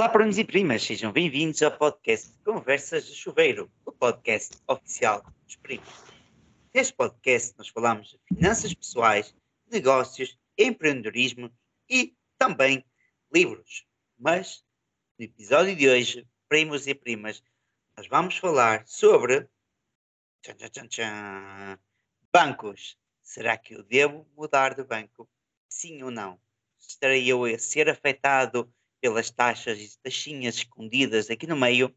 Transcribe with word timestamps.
Olá, 0.00 0.08
primos 0.08 0.38
e 0.38 0.44
primas, 0.44 0.82
sejam 0.82 1.12
bem-vindos 1.12 1.62
ao 1.62 1.76
podcast 1.76 2.32
Conversas 2.42 3.04
de 3.04 3.14
Chuveiro, 3.14 3.70
o 3.84 3.92
podcast 3.92 4.56
oficial 4.66 5.22
dos 5.44 5.56
primos. 5.56 5.90
Neste 6.72 6.94
podcast 6.94 7.54
nós 7.58 7.68
falamos 7.68 8.08
de 8.08 8.18
finanças 8.34 8.72
pessoais, 8.72 9.36
negócios, 9.70 10.38
empreendedorismo 10.56 11.52
e 11.86 12.16
também 12.38 12.82
livros. 13.30 13.84
Mas 14.18 14.64
no 15.18 15.26
episódio 15.26 15.76
de 15.76 15.86
hoje, 15.86 16.26
primos 16.48 16.86
e 16.86 16.94
primas, 16.94 17.42
nós 17.94 18.08
vamos 18.08 18.38
falar 18.38 18.86
sobre 18.86 19.50
tchan, 20.40 20.54
tchan, 20.54 20.88
tchan, 20.88 21.78
bancos. 22.32 22.96
Será 23.20 23.58
que 23.58 23.74
eu 23.74 23.82
devo 23.82 24.26
mudar 24.34 24.72
de 24.72 24.82
banco? 24.82 25.28
Sim 25.68 26.02
ou 26.02 26.10
não? 26.10 26.40
Estarei 26.78 27.30
eu 27.30 27.44
a 27.44 27.58
ser 27.58 27.90
afetado 27.90 28.72
pelas 29.00 29.30
taxas 29.30 29.78
e 29.78 29.98
taxinhas 30.02 30.56
escondidas 30.56 31.30
aqui 31.30 31.46
no 31.46 31.56
meio? 31.56 31.94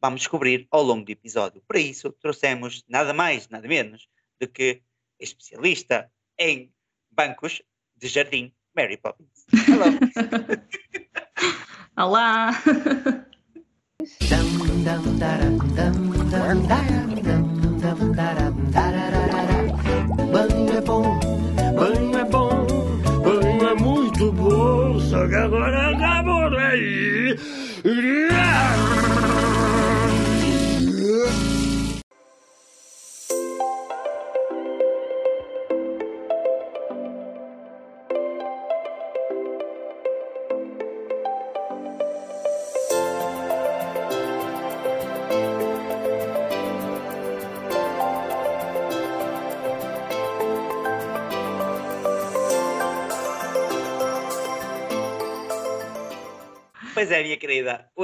Vamos 0.00 0.20
descobrir 0.20 0.66
ao 0.70 0.82
longo 0.82 1.04
do 1.04 1.12
episódio. 1.12 1.62
Para 1.66 1.80
isso, 1.80 2.12
trouxemos 2.12 2.84
nada 2.88 3.12
mais, 3.12 3.48
nada 3.48 3.66
menos 3.66 4.08
do 4.40 4.46
que 4.48 4.82
especialista 5.18 6.10
em 6.38 6.72
bancos 7.10 7.62
de 7.96 8.08
jardim, 8.08 8.52
Mary 8.74 8.96
Poppins. 8.96 9.46
Hello! 9.66 9.98
Olá! 11.96 12.50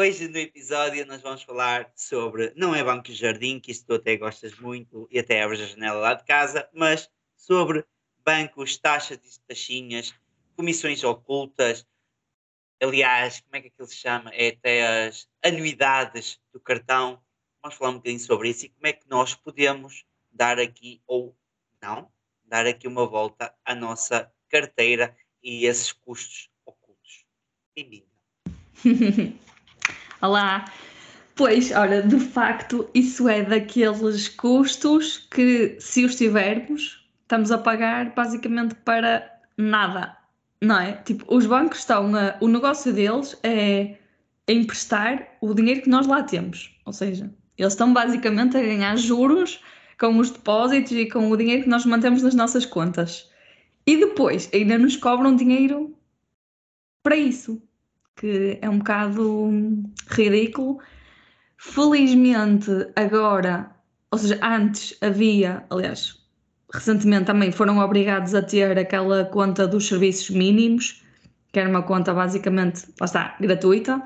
Hoje 0.05 0.29
no 0.29 0.37
episódio 0.37 1.07
nós 1.07 1.23
vamos 1.23 1.43
falar 1.45 1.91
sobre, 1.97 2.53
não 2.55 2.75
é 2.75 2.85
banco 2.85 3.05
de 3.05 3.15
jardim, 3.15 3.59
que 3.59 3.71
isso 3.71 3.87
tu 3.87 3.95
até 3.95 4.19
gostas 4.19 4.55
muito 4.59 5.09
e 5.11 5.19
até 5.19 5.43
abres 5.43 5.63
a 5.63 5.65
janela 5.65 5.99
lá 5.99 6.13
de 6.13 6.23
casa, 6.25 6.69
mas 6.75 7.11
sobre 7.35 7.87
bancos, 8.23 8.77
taxas 8.77 9.17
e 9.17 9.41
taxinhas, 9.49 10.15
comissões 10.59 11.03
ocultas, 11.03 11.87
aliás, 12.83 13.41
como 13.41 13.57
é 13.57 13.63
que 13.63 13.69
aquilo 13.69 13.89
se 13.89 13.97
chama? 13.97 14.31
É 14.35 14.49
até 14.49 15.07
as 15.07 15.27
anuidades 15.43 16.39
do 16.53 16.61
cartão. 16.61 17.19
Vamos 17.63 17.79
falar 17.79 17.93
um 17.93 17.95
bocadinho 17.95 18.21
sobre 18.21 18.51
isso 18.51 18.67
e 18.67 18.69
como 18.69 18.87
é 18.87 18.93
que 18.93 19.09
nós 19.09 19.35
podemos 19.35 20.05
dar 20.31 20.61
aqui, 20.61 21.01
ou 21.07 21.35
não, 21.81 22.13
dar 22.45 22.67
aqui 22.67 22.87
uma 22.87 23.07
volta 23.07 23.55
à 23.65 23.75
nossa 23.75 24.31
carteira 24.51 25.17
e 25.43 25.65
esses 25.65 25.93
custos 25.93 26.51
ocultos. 26.67 27.25
Bem-vindo. 27.75 28.13
Olá! 30.25 30.65
Pois, 31.35 31.71
olha, 31.73 32.01
de 32.01 32.19
facto, 32.19 32.89
isso 32.95 33.29
é 33.29 33.43
daqueles 33.43 34.27
custos 34.27 35.19
que, 35.19 35.77
se 35.79 36.03
os 36.03 36.15
tivermos, 36.15 37.07
estamos 37.21 37.53
a 37.53 37.59
pagar 37.59 38.15
basicamente 38.15 38.75
para 38.75 39.31
nada, 39.59 40.17
não 40.63 40.81
é? 40.81 40.93
Tipo, 40.93 41.27
os 41.29 41.45
bancos 41.45 41.81
estão 41.81 42.17
a, 42.17 42.39
o 42.41 42.49
negócio 42.49 42.91
deles 42.91 43.39
é 43.43 43.99
emprestar 44.49 45.29
o 45.43 45.53
dinheiro 45.53 45.83
que 45.83 45.91
nós 45.91 46.07
lá 46.07 46.23
temos, 46.23 46.75
ou 46.87 46.93
seja, 46.95 47.31
eles 47.59 47.75
estão 47.75 47.93
basicamente 47.93 48.57
a 48.57 48.63
ganhar 48.63 48.97
juros 48.97 49.61
com 50.01 50.17
os 50.17 50.31
depósitos 50.31 50.93
e 50.93 51.05
com 51.05 51.31
o 51.31 51.37
dinheiro 51.37 51.65
que 51.65 51.69
nós 51.69 51.85
mantemos 51.85 52.23
nas 52.23 52.35
nossas 52.35 52.65
contas. 52.65 53.31
E 53.87 53.99
depois 53.99 54.49
ainda 54.55 54.79
nos 54.79 54.97
cobram 54.97 55.37
dinheiro 55.37 55.95
para 57.03 57.15
isso 57.15 57.61
que 58.17 58.59
é 58.61 58.69
um 58.69 58.79
bocado 58.79 59.53
ridículo. 60.09 60.79
Felizmente, 61.57 62.71
agora, 62.97 63.71
ou 64.11 64.19
seja, 64.19 64.39
antes 64.43 64.97
havia, 65.01 65.65
aliás, 65.71 66.23
recentemente 66.73 67.27
também 67.27 67.51
foram 67.53 67.79
obrigados 67.79 68.35
a 68.35 68.43
ter 68.43 68.79
aquela 68.79 69.25
conta 69.25 69.67
dos 69.67 69.87
serviços 69.87 70.31
mínimos, 70.31 71.03
que 71.53 71.61
era 71.61 71.69
uma 71.69 71.83
conta 71.83 72.13
basicamente, 72.13 72.87
lá 73.01 73.05
está, 73.07 73.37
gratuita. 73.41 74.03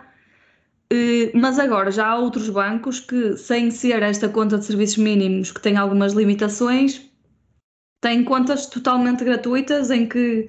Mas 1.34 1.58
agora 1.58 1.90
já 1.90 2.06
há 2.06 2.16
outros 2.16 2.48
bancos 2.48 3.00
que, 3.00 3.36
sem 3.36 3.70
ser 3.70 4.02
esta 4.02 4.28
conta 4.28 4.58
de 4.58 4.64
serviços 4.64 4.98
mínimos, 4.98 5.50
que 5.50 5.60
tem 5.60 5.76
algumas 5.76 6.12
limitações, 6.12 7.02
têm 8.00 8.24
contas 8.24 8.66
totalmente 8.66 9.24
gratuitas 9.24 9.90
em 9.90 10.06
que 10.06 10.48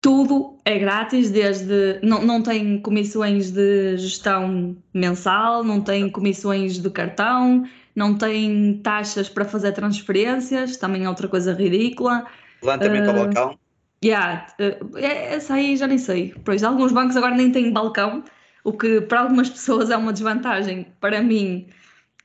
tudo 0.00 0.58
é 0.64 0.78
grátis, 0.78 1.30
desde. 1.30 1.98
Não, 2.02 2.24
não 2.24 2.42
tem 2.42 2.80
comissões 2.80 3.50
de 3.50 3.96
gestão 3.96 4.76
mensal, 4.94 5.64
não 5.64 5.80
tem 5.80 6.08
comissões 6.10 6.80
de 6.80 6.90
cartão, 6.90 7.64
não 7.94 8.16
tem 8.16 8.80
taxas 8.82 9.28
para 9.28 9.44
fazer 9.44 9.72
transferências, 9.72 10.76
também 10.76 11.04
é 11.04 11.08
outra 11.08 11.28
coisa 11.28 11.52
ridícula. 11.52 12.26
Levantamento 12.62 13.06
uh, 13.06 13.10
ao 13.10 13.16
balcão. 13.16 13.58
Yeah, 14.04 14.46
uh, 14.60 14.96
essa 14.96 15.54
aí 15.54 15.76
já 15.76 15.86
nem 15.86 15.98
sei. 15.98 16.34
Pois 16.44 16.62
alguns 16.62 16.92
bancos 16.92 17.16
agora 17.16 17.34
nem 17.34 17.50
têm 17.50 17.72
balcão, 17.72 18.22
o 18.62 18.72
que 18.72 19.00
para 19.00 19.22
algumas 19.22 19.50
pessoas 19.50 19.90
é 19.90 19.96
uma 19.96 20.12
desvantagem. 20.12 20.86
Para 21.00 21.20
mim, 21.20 21.66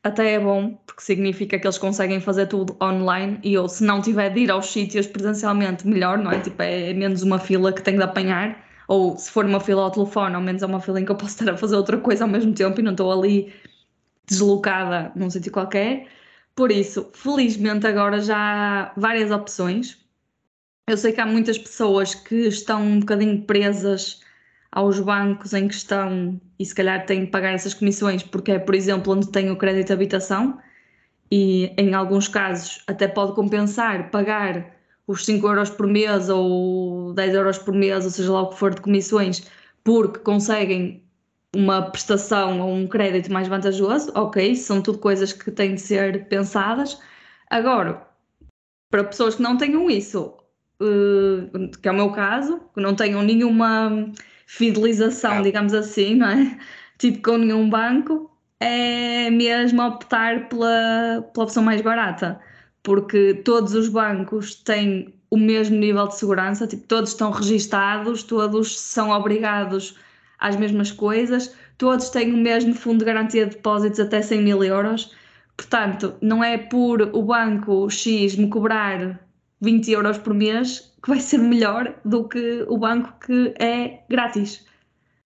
até 0.03 0.33
é 0.33 0.39
bom, 0.39 0.75
porque 0.85 1.01
significa 1.01 1.57
que 1.57 1.65
eles 1.65 1.77
conseguem 1.77 2.19
fazer 2.19 2.47
tudo 2.47 2.75
online 2.81 3.39
e 3.41 3.53
eu, 3.53 3.69
se 3.69 3.83
não 3.83 4.01
tiver 4.01 4.29
de 4.31 4.41
ir 4.41 4.51
aos 4.51 4.71
sítios 4.71 5.07
presencialmente, 5.07 5.87
melhor, 5.87 6.17
não 6.17 6.31
é? 6.31 6.39
Tipo, 6.41 6.61
é 6.61 6.93
menos 6.93 7.23
uma 7.23 7.39
fila 7.39 7.71
que 7.71 7.81
tenho 7.81 7.97
de 7.97 8.03
apanhar, 8.03 8.61
ou 8.87 9.17
se 9.17 9.31
for 9.31 9.45
uma 9.45 9.61
fila 9.61 9.83
ao 9.83 9.91
telefone, 9.91 10.35
ao 10.35 10.41
menos 10.41 10.61
é 10.61 10.65
uma 10.65 10.81
fila 10.81 10.99
em 10.99 11.05
que 11.05 11.11
eu 11.11 11.15
posso 11.15 11.31
estar 11.39 11.53
a 11.53 11.57
fazer 11.57 11.77
outra 11.77 11.97
coisa 11.97 12.25
ao 12.25 12.29
mesmo 12.29 12.53
tempo 12.53 12.79
e 12.81 12.83
não 12.83 12.91
estou 12.91 13.11
ali 13.11 13.53
deslocada 14.27 15.11
num 15.15 15.29
sítio 15.29 15.51
qualquer. 15.51 16.07
Por 16.55 16.71
isso, 16.71 17.09
felizmente 17.13 17.87
agora 17.87 18.19
já 18.21 18.37
há 18.37 18.93
várias 18.97 19.31
opções. 19.31 19.97
Eu 20.87 20.97
sei 20.97 21.13
que 21.13 21.21
há 21.21 21.25
muitas 21.25 21.57
pessoas 21.57 22.13
que 22.13 22.47
estão 22.47 22.83
um 22.83 22.99
bocadinho 22.99 23.41
presas 23.43 24.21
aos 24.73 24.99
bancos 24.99 25.53
em 25.53 25.67
questão 25.67 26.41
e 26.59 26.65
se 26.65 26.73
calhar 26.73 27.05
têm 27.05 27.25
de 27.25 27.27
pagar 27.27 27.53
essas 27.53 27.73
comissões 27.73 28.23
porque 28.23 28.53
é, 28.53 28.59
por 28.59 28.73
exemplo, 28.73 29.13
onde 29.13 29.31
tem 29.31 29.51
o 29.51 29.55
crédito 29.55 29.87
de 29.87 29.93
habitação 29.93 30.59
e 31.31 31.71
em 31.77 31.93
alguns 31.93 32.27
casos 32.27 32.83
até 32.87 33.07
pode 33.07 33.33
compensar 33.33 34.09
pagar 34.09 34.73
os 35.07 35.25
5 35.25 35.47
euros 35.47 35.69
por 35.69 35.85
mês 35.87 36.27
ou 36.29 37.13
10 37.13 37.33
euros 37.35 37.57
por 37.57 37.73
mês, 37.73 38.05
ou 38.05 38.11
seja 38.11 38.31
lá 38.31 38.41
o 38.41 38.49
que 38.49 38.57
for 38.57 38.73
de 38.73 38.81
comissões, 38.81 39.43
porque 39.83 40.19
conseguem 40.19 41.03
uma 41.55 41.83
prestação 41.83 42.61
ou 42.61 42.73
um 42.73 42.87
crédito 42.87 43.31
mais 43.31 43.47
vantajoso, 43.47 44.11
ok, 44.15 44.55
são 44.55 44.81
tudo 44.81 44.97
coisas 44.97 45.33
que 45.33 45.51
têm 45.51 45.75
de 45.75 45.81
ser 45.81 46.27
pensadas. 46.27 46.99
Agora, 47.49 48.07
para 48.89 49.03
pessoas 49.03 49.35
que 49.35 49.41
não 49.41 49.57
tenham 49.57 49.89
isso, 49.89 50.33
uh, 50.81 51.69
que 51.81 51.87
é 51.87 51.91
o 51.91 51.95
meu 51.95 52.11
caso, 52.11 52.61
que 52.73 52.81
não 52.81 52.95
tenham 52.95 53.21
nenhuma 53.21 54.11
fidelização, 54.45 55.41
digamos 55.41 55.73
assim, 55.73 56.15
não 56.15 56.27
é? 56.27 56.57
Tipo, 56.97 57.21
com 57.31 57.37
nenhum 57.37 57.69
banco, 57.69 58.31
é 58.59 59.29
mesmo 59.29 59.81
optar 59.81 60.47
pela, 60.47 61.21
pela 61.33 61.43
opção 61.45 61.63
mais 61.63 61.81
barata, 61.81 62.39
porque 62.81 63.33
todos 63.43 63.73
os 63.73 63.89
bancos 63.89 64.55
têm 64.55 65.13
o 65.29 65.37
mesmo 65.37 65.75
nível 65.75 66.07
de 66.07 66.15
segurança, 66.15 66.67
tipo, 66.67 66.87
todos 66.87 67.09
estão 67.09 67.31
registados, 67.31 68.23
todos 68.23 68.79
são 68.79 69.09
obrigados 69.09 69.97
às 70.39 70.55
mesmas 70.55 70.91
coisas, 70.91 71.55
todos 71.77 72.09
têm 72.09 72.31
o 72.31 72.37
mesmo 72.37 72.73
fundo 72.75 72.99
de 72.99 73.05
garantia 73.05 73.45
de 73.45 73.55
depósitos 73.55 73.99
até 73.99 74.21
100 74.21 74.41
mil 74.43 74.63
euros. 74.63 75.11
Portanto, 75.57 76.15
não 76.21 76.43
é 76.43 76.57
por 76.57 77.01
o 77.01 77.21
banco 77.23 77.89
X 77.89 78.35
me 78.35 78.47
cobrar 78.47 79.19
20 79.59 79.91
euros 79.91 80.17
por 80.17 80.33
mês 80.33 80.92
que 81.03 81.09
vai 81.09 81.19
ser 81.19 81.37
melhor 81.37 81.99
do 82.05 82.27
que 82.27 82.65
o 82.69 82.77
banco 82.77 83.13
que 83.19 83.53
é 83.59 84.03
grátis. 84.09 84.65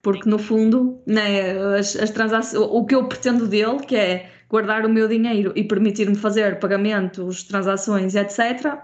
Porque 0.02 0.28
no 0.28 0.38
fundo, 0.38 1.02
né, 1.06 1.52
as, 1.78 1.96
as 1.96 2.11
transações, 2.11 2.62
o 2.70 2.84
que 2.84 2.94
eu 2.94 3.08
pretendo 3.08 3.49
dele, 3.49 3.78
que 3.87 3.96
é 3.96 4.31
guardar 4.46 4.84
o 4.84 4.90
meu 4.90 5.08
dinheiro 5.08 5.55
e 5.56 5.64
permitir-me 5.64 6.14
fazer 6.14 6.61
pagamentos, 6.61 7.44
transações, 7.44 8.14
etc., 8.14 8.78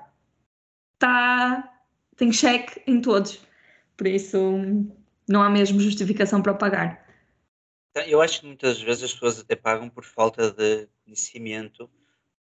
tá, 0.99 1.71
tem 2.17 2.33
cheque 2.33 2.81
em 2.87 3.03
todos. 3.03 3.39
Por 3.95 4.07
isso, 4.07 4.39
não 5.29 5.43
há 5.43 5.51
mesmo 5.51 5.79
justificação 5.81 6.41
para 6.41 6.55
pagar. 6.55 7.07
Então, 7.91 8.09
Eu 8.09 8.23
acho 8.23 8.41
que 8.41 8.47
muitas 8.47 8.81
vezes 8.81 9.05
as 9.05 9.13
pessoas 9.13 9.39
até 9.39 9.55
pagam 9.55 9.91
por 9.91 10.05
falta 10.05 10.51
de 10.51 10.89
conhecimento, 11.05 11.91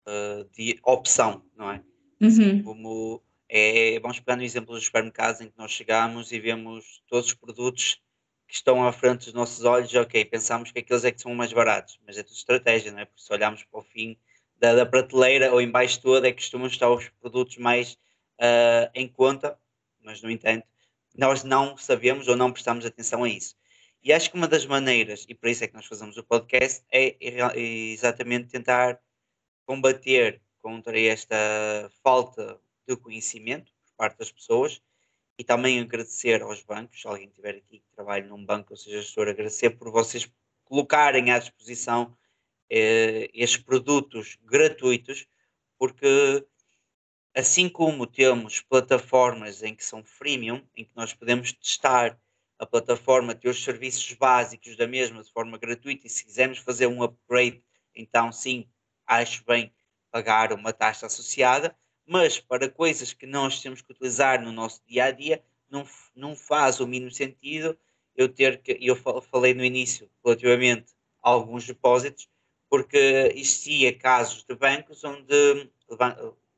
uh, 0.07 0.45
de 0.53 0.79
opção, 0.85 1.43
não 1.57 1.71
é? 1.71 1.83
Uhum. 2.21 2.63
Como 2.63 3.23
é, 3.49 3.99
vamos 4.01 4.19
pegar 4.21 4.37
no 4.37 4.43
exemplo 4.43 4.75
dos 4.75 4.85
supermercados 4.85 5.41
em 5.41 5.49
que 5.49 5.59
nós 5.59 5.71
chegamos 5.71 6.33
e 6.33 6.41
vemos 6.41 7.03
todos 7.09 7.27
os 7.29 7.35
produtos 7.35 8.01
que 8.47 8.55
estão 8.55 8.87
à 8.87 8.93
frente 8.93 9.25
dos 9.25 9.35
nossos 9.35 9.65
olhos, 9.65 9.93
ok, 9.95 10.25
pensamos 10.25 10.71
que 10.71 10.79
aqueles 10.79 11.05
é 11.05 11.11
que 11.11 11.21
são 11.21 11.35
mais 11.35 11.53
baratos, 11.53 11.99
mas 12.07 12.17
é 12.17 12.23
tudo 12.23 12.37
estratégia, 12.37 12.93
não 12.93 13.01
é? 13.01 13.05
Porque 13.05 13.23
se 13.23 13.33
olharmos 13.33 13.65
para 13.65 13.81
o 13.81 13.83
fim 13.83 14.17
da, 14.57 14.75
da 14.75 14.87
prateleira 14.87 15.53
ou 15.53 15.61
embaixo 15.61 16.01
toda 16.01 16.29
é 16.29 16.33
que 16.33 16.43
costumam 16.43 16.67
estar 16.67 16.89
os 16.91 17.09
produtos 17.21 17.57
mais 17.59 17.95
uh, 18.41 18.91
em 18.95 19.09
conta, 19.09 19.59
mas 20.01 20.23
no 20.23 20.31
entanto, 20.31 20.67
nós 21.17 21.43
não 21.43 21.77
sabemos 21.77 22.29
ou 22.29 22.37
não 22.37 22.53
prestamos 22.53 22.87
atenção 22.87 23.25
a 23.25 23.29
isso. 23.29 23.57
E 24.03 24.13
acho 24.13 24.31
que 24.31 24.37
uma 24.37 24.47
das 24.47 24.65
maneiras, 24.65 25.27
e 25.29 25.35
por 25.35 25.49
isso 25.49 25.65
é 25.65 25.67
que 25.67 25.75
nós 25.75 25.87
fazemos 25.87 26.17
o 26.17 26.23
podcast, 26.23 26.85
é, 26.93 27.17
exatamente 27.59 28.49
tentar 28.49 29.01
combater 29.65 30.41
contra 30.63 30.99
esta 31.01 31.37
falta 32.05 32.61
de 32.87 32.97
conhecimento 32.97 33.73
por 33.85 33.97
parte 33.97 34.19
das 34.19 34.31
pessoas 34.31 34.81
e 35.39 35.45
também 35.45 35.81
agradecer 35.81 36.43
aos 36.43 36.63
bancos, 36.63 37.01
se 37.01 37.07
alguém 37.07 37.29
tiver 37.29 37.57
aqui 37.57 37.81
que 37.81 37.91
trabalhe 37.95 38.27
num 38.27 38.45
banco, 38.45 38.73
ou 38.73 38.77
seja, 38.77 39.03
gestor, 39.03 39.29
agradecer 39.29 39.71
por 39.71 39.91
vocês 39.91 40.31
colocarem 40.65 41.31
à 41.31 41.39
disposição 41.39 42.17
eh, 42.71 43.31
estes 43.35 43.63
produtos 43.63 44.39
gratuitos, 44.43 45.27
porque 45.79 46.47
assim 47.35 47.69
como 47.69 48.07
temos 48.07 48.61
plataformas 48.63 49.63
em 49.63 49.75
que 49.75 49.85
são 49.85 50.03
freemium, 50.03 50.67
em 50.75 50.85
que 50.85 50.97
nós 50.97 51.13
podemos 51.13 51.53
testar 51.53 52.19
a 52.59 52.65
plataforma, 52.65 53.35
ter 53.35 53.51
os 53.51 53.63
serviços 53.63 54.11
básicos 54.15 54.75
da 54.77 54.87
mesma 54.87 55.23
de 55.23 55.31
forma 55.31 55.59
gratuita, 55.59 56.07
e 56.07 56.11
se 56.11 56.25
quisermos 56.25 56.59
fazer 56.59 56.87
um 56.87 57.03
upgrade, 57.03 57.63
então 57.95 58.33
sim, 58.33 58.67
acho 59.07 59.45
bem 59.45 59.71
pagar 60.11 60.55
uma 60.55 60.73
taxa 60.73 61.05
associada 61.05 61.77
mas 62.07 62.39
para 62.39 62.71
coisas 62.71 63.13
que 63.13 63.27
nós 63.27 63.61
temos 63.61 63.83
que 63.83 63.93
utilizar 63.93 64.41
no 64.43 64.53
nosso 64.53 64.81
dia 64.87 65.05
a 65.05 65.11
dia, 65.11 65.43
não, 65.69 65.87
não 66.15 66.37
faz 66.37 66.81
o 66.81 66.87
mínimo 66.87 67.11
sentido 67.11 67.77
eu 68.17 68.29
ter 68.29 68.59
que, 68.63 68.79
eu 68.81 68.97
falei 69.23 69.53
no 69.53 69.65
início 69.65 70.09
relativamente 70.25 70.95
a 71.23 71.31
alguns 71.31 71.67
depósitos, 71.67 72.29
porque 72.69 73.33
existia 73.35 73.97
casos 73.97 74.45
de 74.45 74.55
bancos 74.55 75.05
onde 75.05 75.71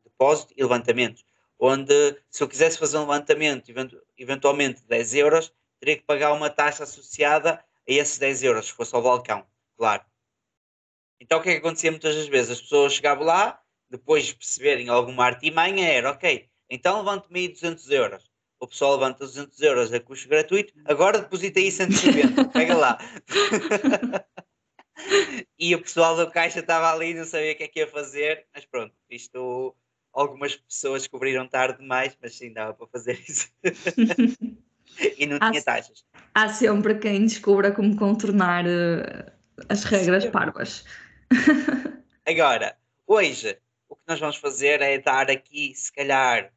depósito 0.05 0.55
e 0.57 0.63
levantamentos, 0.63 1.25
onde 1.59 2.17
se 2.31 2.43
eu 2.43 2.49
quisesse 2.49 2.79
fazer 2.79 2.99
um 2.99 3.01
levantamento, 3.01 3.73
eventualmente 4.17 4.83
10 4.87 5.15
euros, 5.15 5.53
teria 5.81 5.97
que 5.97 6.05
pagar 6.05 6.33
uma 6.33 6.51
taxa 6.51 6.85
associada 6.85 7.55
a 7.55 7.63
esses 7.87 8.19
10 8.19 8.43
euros, 8.45 8.67
se 8.67 8.73
fosse 8.73 8.95
ao 8.95 9.03
balcão, 9.03 9.45
claro. 9.77 10.05
Então 11.21 11.41
o 11.41 11.43
que 11.43 11.51
é 11.51 11.53
que 11.55 11.59
acontecia 11.59 11.91
muitas 11.91 12.15
das 12.15 12.29
vezes? 12.29 12.53
As 12.53 12.61
pessoas 12.61 12.93
chegavam 12.93 13.25
lá, 13.25 13.61
depois 13.91 14.27
de 14.27 14.35
perceberem 14.35 14.89
alguma 14.89 15.25
artimanha, 15.25 15.87
era 15.89 16.11
ok, 16.11 16.49
então 16.69 16.99
levante-me 16.99 17.41
aí 17.41 17.49
200 17.49 17.91
euros. 17.91 18.31
O 18.61 18.67
pessoal 18.67 18.95
levanta 18.95 19.21
200 19.21 19.61
euros 19.61 19.93
a 19.93 20.01
custo 20.01 20.29
gratuito, 20.29 20.73
agora 20.85 21.21
deposita 21.21 21.61
aí 21.61 21.71
150, 21.71 22.45
pega 22.51 22.77
lá. 22.77 22.99
e 25.59 25.75
o 25.75 25.83
pessoal 25.83 26.17
da 26.17 26.29
caixa 26.29 26.61
estava 26.61 26.93
ali, 26.93 27.15
não 27.15 27.25
sabia 27.25 27.53
o 27.53 27.57
que 27.57 27.63
é 27.65 27.69
que 27.69 27.79
ia 27.81 27.87
fazer, 27.87 28.47
mas 28.53 28.65
pronto, 28.65 28.93
isto 29.09 29.77
algumas 30.13 30.57
pessoas 30.57 31.03
descobriram 31.03 31.47
tarde 31.47 31.79
demais, 31.79 32.17
mas 32.21 32.37
sim 32.37 32.53
dava 32.53 32.75
para 32.75 32.87
fazer 32.89 33.21
isso. 33.29 33.49
e 35.17 35.27
não 35.27 35.39
há, 35.41 35.51
tinha 35.51 35.63
taxas. 35.63 36.05
Há 36.35 36.49
sempre 36.49 36.99
quem 36.99 37.25
descubra 37.25 37.71
como 37.71 37.97
contornar 37.97 38.65
uh, 38.67 39.33
as 39.69 39.85
regras 39.85 40.25
sim. 40.25 40.31
parvas. 40.31 40.85
Agora, 42.27 42.77
hoje 43.07 43.57
o 43.89 43.97
que 43.97 44.03
nós 44.07 44.21
vamos 44.21 44.37
fazer 44.37 44.81
é 44.83 44.99
dar 44.99 45.31
aqui, 45.31 45.75
se 45.75 45.93
calhar, 45.93 46.53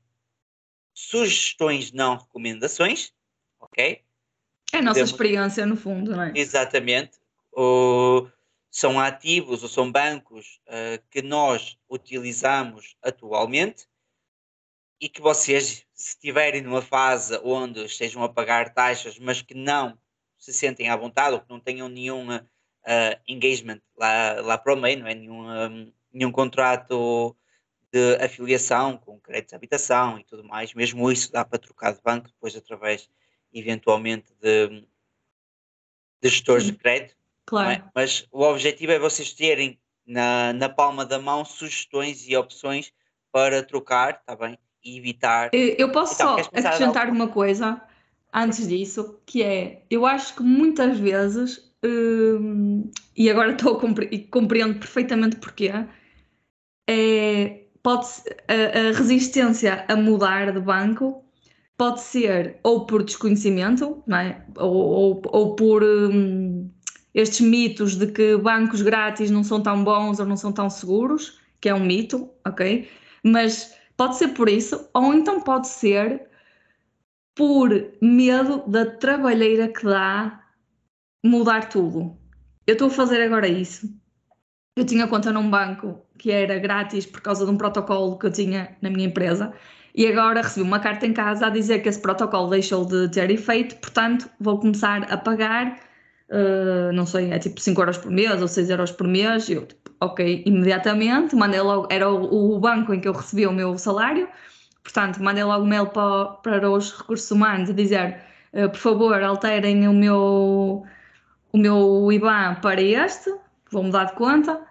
sugestões, 0.93 1.91
não 1.91 2.17
recomendações, 2.17 3.13
ok? 3.59 4.03
É 4.73 4.77
a 4.77 4.81
nossa 4.81 4.99
Podemos... 4.99 5.11
experiência, 5.11 5.65
no 5.65 5.75
fundo, 5.75 6.11
não 6.11 6.23
é? 6.23 6.33
Exatamente. 6.35 7.19
São 8.69 8.99
ativos 8.99 9.63
ou 9.63 9.69
são 9.69 9.91
bancos 9.91 10.61
uh, 10.67 11.03
que 11.09 11.21
nós 11.21 11.77
utilizamos 11.89 12.95
atualmente 13.01 13.85
e 14.99 15.09
que 15.09 15.21
vocês, 15.21 15.85
se 15.93 16.09
estiverem 16.09 16.61
numa 16.61 16.81
fase 16.81 17.37
onde 17.43 17.83
estejam 17.83 18.23
a 18.23 18.29
pagar 18.29 18.73
taxas, 18.73 19.19
mas 19.19 19.41
que 19.41 19.53
não 19.53 19.97
se 20.37 20.53
sentem 20.53 20.89
à 20.89 20.95
vontade 20.95 21.35
ou 21.35 21.41
que 21.41 21.49
não 21.49 21.59
tenham 21.59 21.89
nenhum 21.89 22.33
uh, 22.33 22.41
engagement 23.27 23.81
lá, 23.97 24.41
lá 24.41 24.57
para 24.57 24.73
o 24.73 24.77
meio, 24.77 24.99
não 24.99 25.07
é? 25.07 25.15
Nenhum, 25.15 25.49
um, 25.49 25.93
nenhum 26.13 26.31
contrato 26.31 27.35
de 27.91 28.15
afiliação 28.23 28.97
com 28.97 29.19
créditos 29.19 29.49
de 29.51 29.55
habitação 29.55 30.17
e 30.17 30.23
tudo 30.23 30.43
mais. 30.43 30.73
Mesmo 30.73 31.11
isso 31.11 31.31
dá 31.31 31.43
para 31.43 31.59
trocar 31.59 31.93
de 31.93 32.01
banco 32.01 32.27
depois 32.27 32.55
através, 32.55 33.09
eventualmente, 33.53 34.33
de, 34.41 34.85
de 36.21 36.29
gestores 36.29 36.65
de 36.65 36.73
crédito. 36.73 37.13
É? 37.13 37.15
Claro. 37.45 37.71
É? 37.71 37.83
Mas 37.93 38.27
o 38.31 38.43
objetivo 38.43 38.91
é 38.93 38.99
vocês 38.99 39.33
terem 39.33 39.77
na, 40.05 40.53
na 40.53 40.69
palma 40.69 41.05
da 41.05 41.19
mão 41.19 41.43
sugestões 41.43 42.27
e 42.27 42.35
opções 42.35 42.93
para 43.31 43.63
trocar, 43.63 44.19
está 44.21 44.35
bem? 44.35 44.57
E 44.83 44.97
evitar. 44.97 45.51
Eu 45.53 45.91
posso 45.91 46.15
então, 46.15 46.37
só 46.37 46.49
acrescentar 46.49 47.09
uma 47.09 47.27
coisa 47.27 47.81
antes 48.33 48.67
disso, 48.67 49.19
que 49.25 49.43
é, 49.43 49.83
eu 49.89 50.05
acho 50.05 50.35
que 50.35 50.41
muitas 50.41 50.97
vezes, 50.97 51.71
hum, 51.83 52.89
e 53.15 53.29
agora 53.29 53.51
estou 53.51 53.75
a 53.75 53.79
compre 53.79 54.27
compreendo 54.31 54.79
perfeitamente 54.79 55.35
porquê, 55.35 55.71
é, 56.91 57.67
pode 57.81 58.07
a, 58.47 58.53
a, 58.53 58.97
resistência 58.97 59.85
a 59.87 59.95
mudar 59.95 60.51
de 60.51 60.59
banco 60.59 61.23
pode 61.77 62.01
ser 62.01 62.59
ou 62.63 62.85
por 62.85 63.03
desconhecimento, 63.03 64.03
não 64.05 64.17
é? 64.17 64.45
ou, 64.57 64.75
ou, 64.75 65.21
ou 65.25 65.55
por 65.55 65.81
hum, 65.83 66.69
estes 67.13 67.41
mitos 67.41 67.95
de 67.95 68.07
que 68.07 68.37
bancos 68.37 68.81
grátis 68.81 69.31
não 69.31 69.43
são 69.43 69.61
tão 69.63 69.83
bons 69.83 70.19
ou 70.19 70.25
não 70.25 70.37
são 70.37 70.51
tão 70.51 70.69
seguros, 70.69 71.39
que 71.59 71.69
é 71.69 71.73
um 71.73 71.83
mito, 71.83 72.29
ok? 72.45 72.87
Mas 73.23 73.73
pode 73.97 74.17
ser 74.17 74.29
por 74.29 74.49
isso, 74.49 74.89
ou 74.93 75.13
então 75.13 75.41
pode 75.41 75.67
ser 75.67 76.27
por 77.33 77.69
medo 78.01 78.63
da 78.67 78.85
trabalheira 78.85 79.67
que 79.67 79.83
dá 79.85 80.43
mudar 81.23 81.69
tudo. 81.69 82.17
Eu 82.67 82.73
estou 82.73 82.89
a 82.89 82.91
fazer 82.91 83.21
agora 83.23 83.47
isso 83.47 83.89
eu 84.75 84.85
tinha 84.85 85.07
conta 85.07 85.31
num 85.31 85.49
banco 85.49 86.05
que 86.21 86.31
era 86.31 86.59
grátis 86.59 87.03
por 87.03 87.19
causa 87.19 87.45
de 87.45 87.51
um 87.51 87.57
protocolo 87.57 88.15
que 88.19 88.27
eu 88.27 88.31
tinha 88.31 88.77
na 88.79 88.91
minha 88.91 89.07
empresa 89.07 89.51
e 89.95 90.05
agora 90.07 90.43
recebi 90.43 90.61
uma 90.61 90.79
carta 90.79 91.07
em 91.07 91.13
casa 91.13 91.47
a 91.47 91.49
dizer 91.49 91.79
que 91.79 91.89
esse 91.89 91.99
protocolo 91.99 92.47
deixou 92.51 92.85
de 92.85 93.09
ter 93.09 93.31
efeito, 93.31 93.75
portanto 93.77 94.29
vou 94.39 94.59
começar 94.59 95.03
a 95.11 95.17
pagar, 95.17 95.79
uh, 96.29 96.93
não 96.93 97.07
sei, 97.07 97.31
é 97.31 97.39
tipo 97.39 97.59
5 97.59 97.81
euros 97.81 97.97
por 97.97 98.11
mês 98.11 98.39
ou 98.39 98.47
6 98.47 98.69
euros 98.69 98.91
por 98.91 99.07
mês. 99.07 99.49
E 99.49 99.53
eu, 99.53 99.65
tipo, 99.65 99.91
ok, 99.99 100.43
imediatamente, 100.45 101.35
mandei 101.35 101.59
logo, 101.59 101.87
era 101.89 102.07
o, 102.07 102.55
o, 102.55 102.59
banco 102.59 102.93
em 102.93 102.99
que 102.99 103.07
eu 103.07 103.13
recebia 103.13 103.49
o 103.49 103.53
meu 103.53 103.75
salário, 103.79 104.29
portanto 104.83 105.17
mandei 105.23 105.43
logo 105.43 105.65
mail 105.65 105.87
para, 105.87 106.25
para 106.43 106.69
os 106.69 106.95
recursos 106.95 107.31
humanos 107.31 107.71
a 107.71 107.73
dizer, 107.73 108.19
uh, 108.53 108.69
por 108.69 108.77
favor, 108.77 109.23
alterem 109.23 109.87
o 109.87 109.93
meu, 109.93 110.83
o 111.51 111.57
meu 111.57 112.11
IBAN 112.11 112.55
para 112.61 112.79
este 112.79 113.33
vou 113.71 113.83
mudar 113.83 114.05
de 114.05 114.13
conta. 114.13 114.70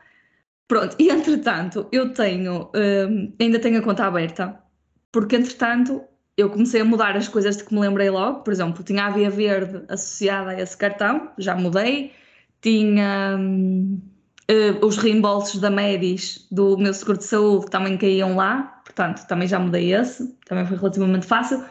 Pronto, 0.70 0.94
e 1.00 1.08
entretanto, 1.10 1.88
eu 1.90 2.12
tenho, 2.12 2.70
um, 2.72 3.32
ainda 3.40 3.58
tenho 3.58 3.80
a 3.80 3.82
conta 3.82 4.04
aberta, 4.04 4.56
porque 5.10 5.34
entretanto 5.34 6.00
eu 6.36 6.48
comecei 6.48 6.80
a 6.80 6.84
mudar 6.84 7.16
as 7.16 7.26
coisas 7.26 7.56
de 7.56 7.64
que 7.64 7.74
me 7.74 7.80
lembrei 7.80 8.08
logo. 8.08 8.44
Por 8.44 8.52
exemplo, 8.52 8.84
tinha 8.84 9.06
a 9.06 9.10
Via 9.10 9.28
Verde 9.30 9.82
associada 9.88 10.50
a 10.50 10.60
esse 10.60 10.76
cartão, 10.76 11.32
já 11.38 11.56
mudei. 11.56 12.12
Tinha 12.62 13.36
um, 13.36 14.00
uh, 14.48 14.86
os 14.86 14.96
reembolsos 14.96 15.60
da 15.60 15.70
Medis 15.70 16.46
do 16.52 16.78
meu 16.78 16.94
seguro 16.94 17.18
de 17.18 17.24
saúde 17.24 17.66
também 17.68 17.98
caíam 17.98 18.36
lá, 18.36 18.80
portanto, 18.84 19.26
também 19.26 19.48
já 19.48 19.58
mudei 19.58 19.92
esse, 19.92 20.24
também 20.46 20.64
foi 20.64 20.76
relativamente 20.76 21.26
fácil. 21.26 21.64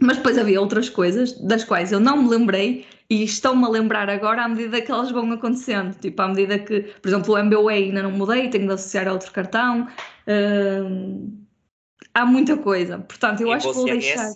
Mas 0.00 0.16
depois 0.16 0.36
havia 0.36 0.60
outras 0.60 0.88
coisas 0.88 1.40
das 1.42 1.62
quais 1.62 1.92
eu 1.92 2.00
não 2.00 2.24
me 2.24 2.28
lembrei 2.28 2.84
e 3.10 3.24
estão-me 3.24 3.64
a 3.64 3.68
lembrar 3.68 4.08
agora 4.08 4.44
à 4.44 4.48
medida 4.48 4.80
que 4.80 4.90
elas 4.90 5.10
vão 5.10 5.32
acontecendo. 5.32 5.98
Tipo, 5.98 6.22
à 6.22 6.28
medida 6.28 6.60
que, 6.60 6.82
por 7.02 7.08
exemplo, 7.08 7.34
o 7.34 7.38
MBWay 7.38 7.84
ainda 7.86 8.04
não 8.04 8.12
mudei, 8.12 8.48
tenho 8.48 8.68
de 8.68 8.72
associar 8.72 9.08
a 9.08 9.12
outro 9.12 9.32
cartão. 9.32 9.88
Uh, 10.28 11.44
há 12.14 12.24
muita 12.24 12.56
coisa. 12.56 13.00
Portanto, 13.00 13.40
eu 13.40 13.48
e 13.48 13.52
acho 13.52 13.68
que 13.68 13.74
vou 13.74 13.84
deixar. 13.84 14.32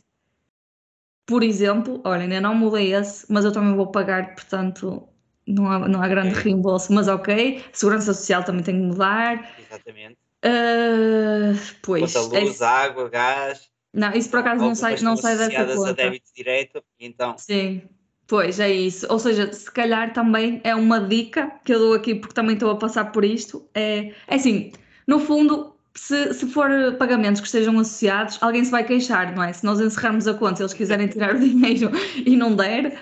Por 1.24 1.44
exemplo, 1.44 2.02
olha, 2.04 2.22
ainda 2.22 2.40
não 2.40 2.54
mudei 2.56 2.92
esse, 2.92 3.24
mas 3.32 3.44
eu 3.44 3.52
também 3.52 3.76
vou 3.76 3.92
pagar, 3.92 4.34
portanto, 4.34 5.08
não 5.46 5.70
há, 5.70 5.88
não 5.88 6.02
há 6.02 6.08
grande 6.08 6.32
okay. 6.32 6.42
reembolso, 6.42 6.92
mas 6.92 7.06
ok. 7.06 7.64
Segurança 7.72 8.12
Social 8.12 8.42
também 8.42 8.64
tem 8.64 8.74
que 8.74 8.86
mudar. 8.86 9.54
Exatamente. 9.56 10.18
Uh, 10.44 11.56
pois. 11.80 12.12
Quanto 12.12 12.34
a 12.34 12.40
luz, 12.40 12.60
é... 12.60 12.66
água, 12.66 13.08
gás. 13.08 13.70
Não, 13.94 14.12
isso 14.12 14.28
por 14.28 14.40
acaso 14.40 14.64
não 14.64 14.74
sai, 14.74 14.96
não 15.00 15.16
sai 15.16 15.36
dessa 15.36 15.44
associadas 15.44 15.76
a 15.76 15.78
conta. 15.78 15.94
débito 15.94 16.30
direto, 16.34 16.84
então 16.98 17.38
Sim, 17.38 17.82
pois 18.26 18.60
é 18.60 18.70
isso. 18.70 19.06
Ou 19.10 19.18
seja, 19.18 19.52
se 19.52 19.70
calhar 19.70 20.12
também 20.12 20.60
é 20.64 20.74
uma 20.74 21.00
dica 21.00 21.52
que 21.64 21.74
eu 21.74 21.78
dou 21.78 21.94
aqui 21.94 22.14
porque 22.14 22.34
também 22.34 22.54
estou 22.54 22.70
a 22.70 22.76
passar 22.76 23.12
por 23.12 23.24
isto. 23.24 23.68
É, 23.74 24.12
é 24.26 24.34
assim, 24.34 24.72
no 25.06 25.20
fundo, 25.20 25.74
se, 25.94 26.34
se 26.34 26.46
for 26.46 26.70
pagamentos 26.98 27.40
que 27.40 27.46
estejam 27.46 27.78
associados, 27.78 28.38
alguém 28.42 28.64
se 28.64 28.70
vai 28.70 28.84
queixar, 28.84 29.34
não 29.34 29.42
é? 29.42 29.52
Se 29.52 29.64
nós 29.64 29.80
encerrarmos 29.80 30.26
a 30.26 30.34
conta, 30.34 30.56
se 30.56 30.62
eles 30.62 30.74
quiserem 30.74 31.08
tirar 31.08 31.34
o 31.34 31.38
dinheiro 31.40 31.90
e 32.24 32.36
não 32.36 32.54
der, 32.54 32.98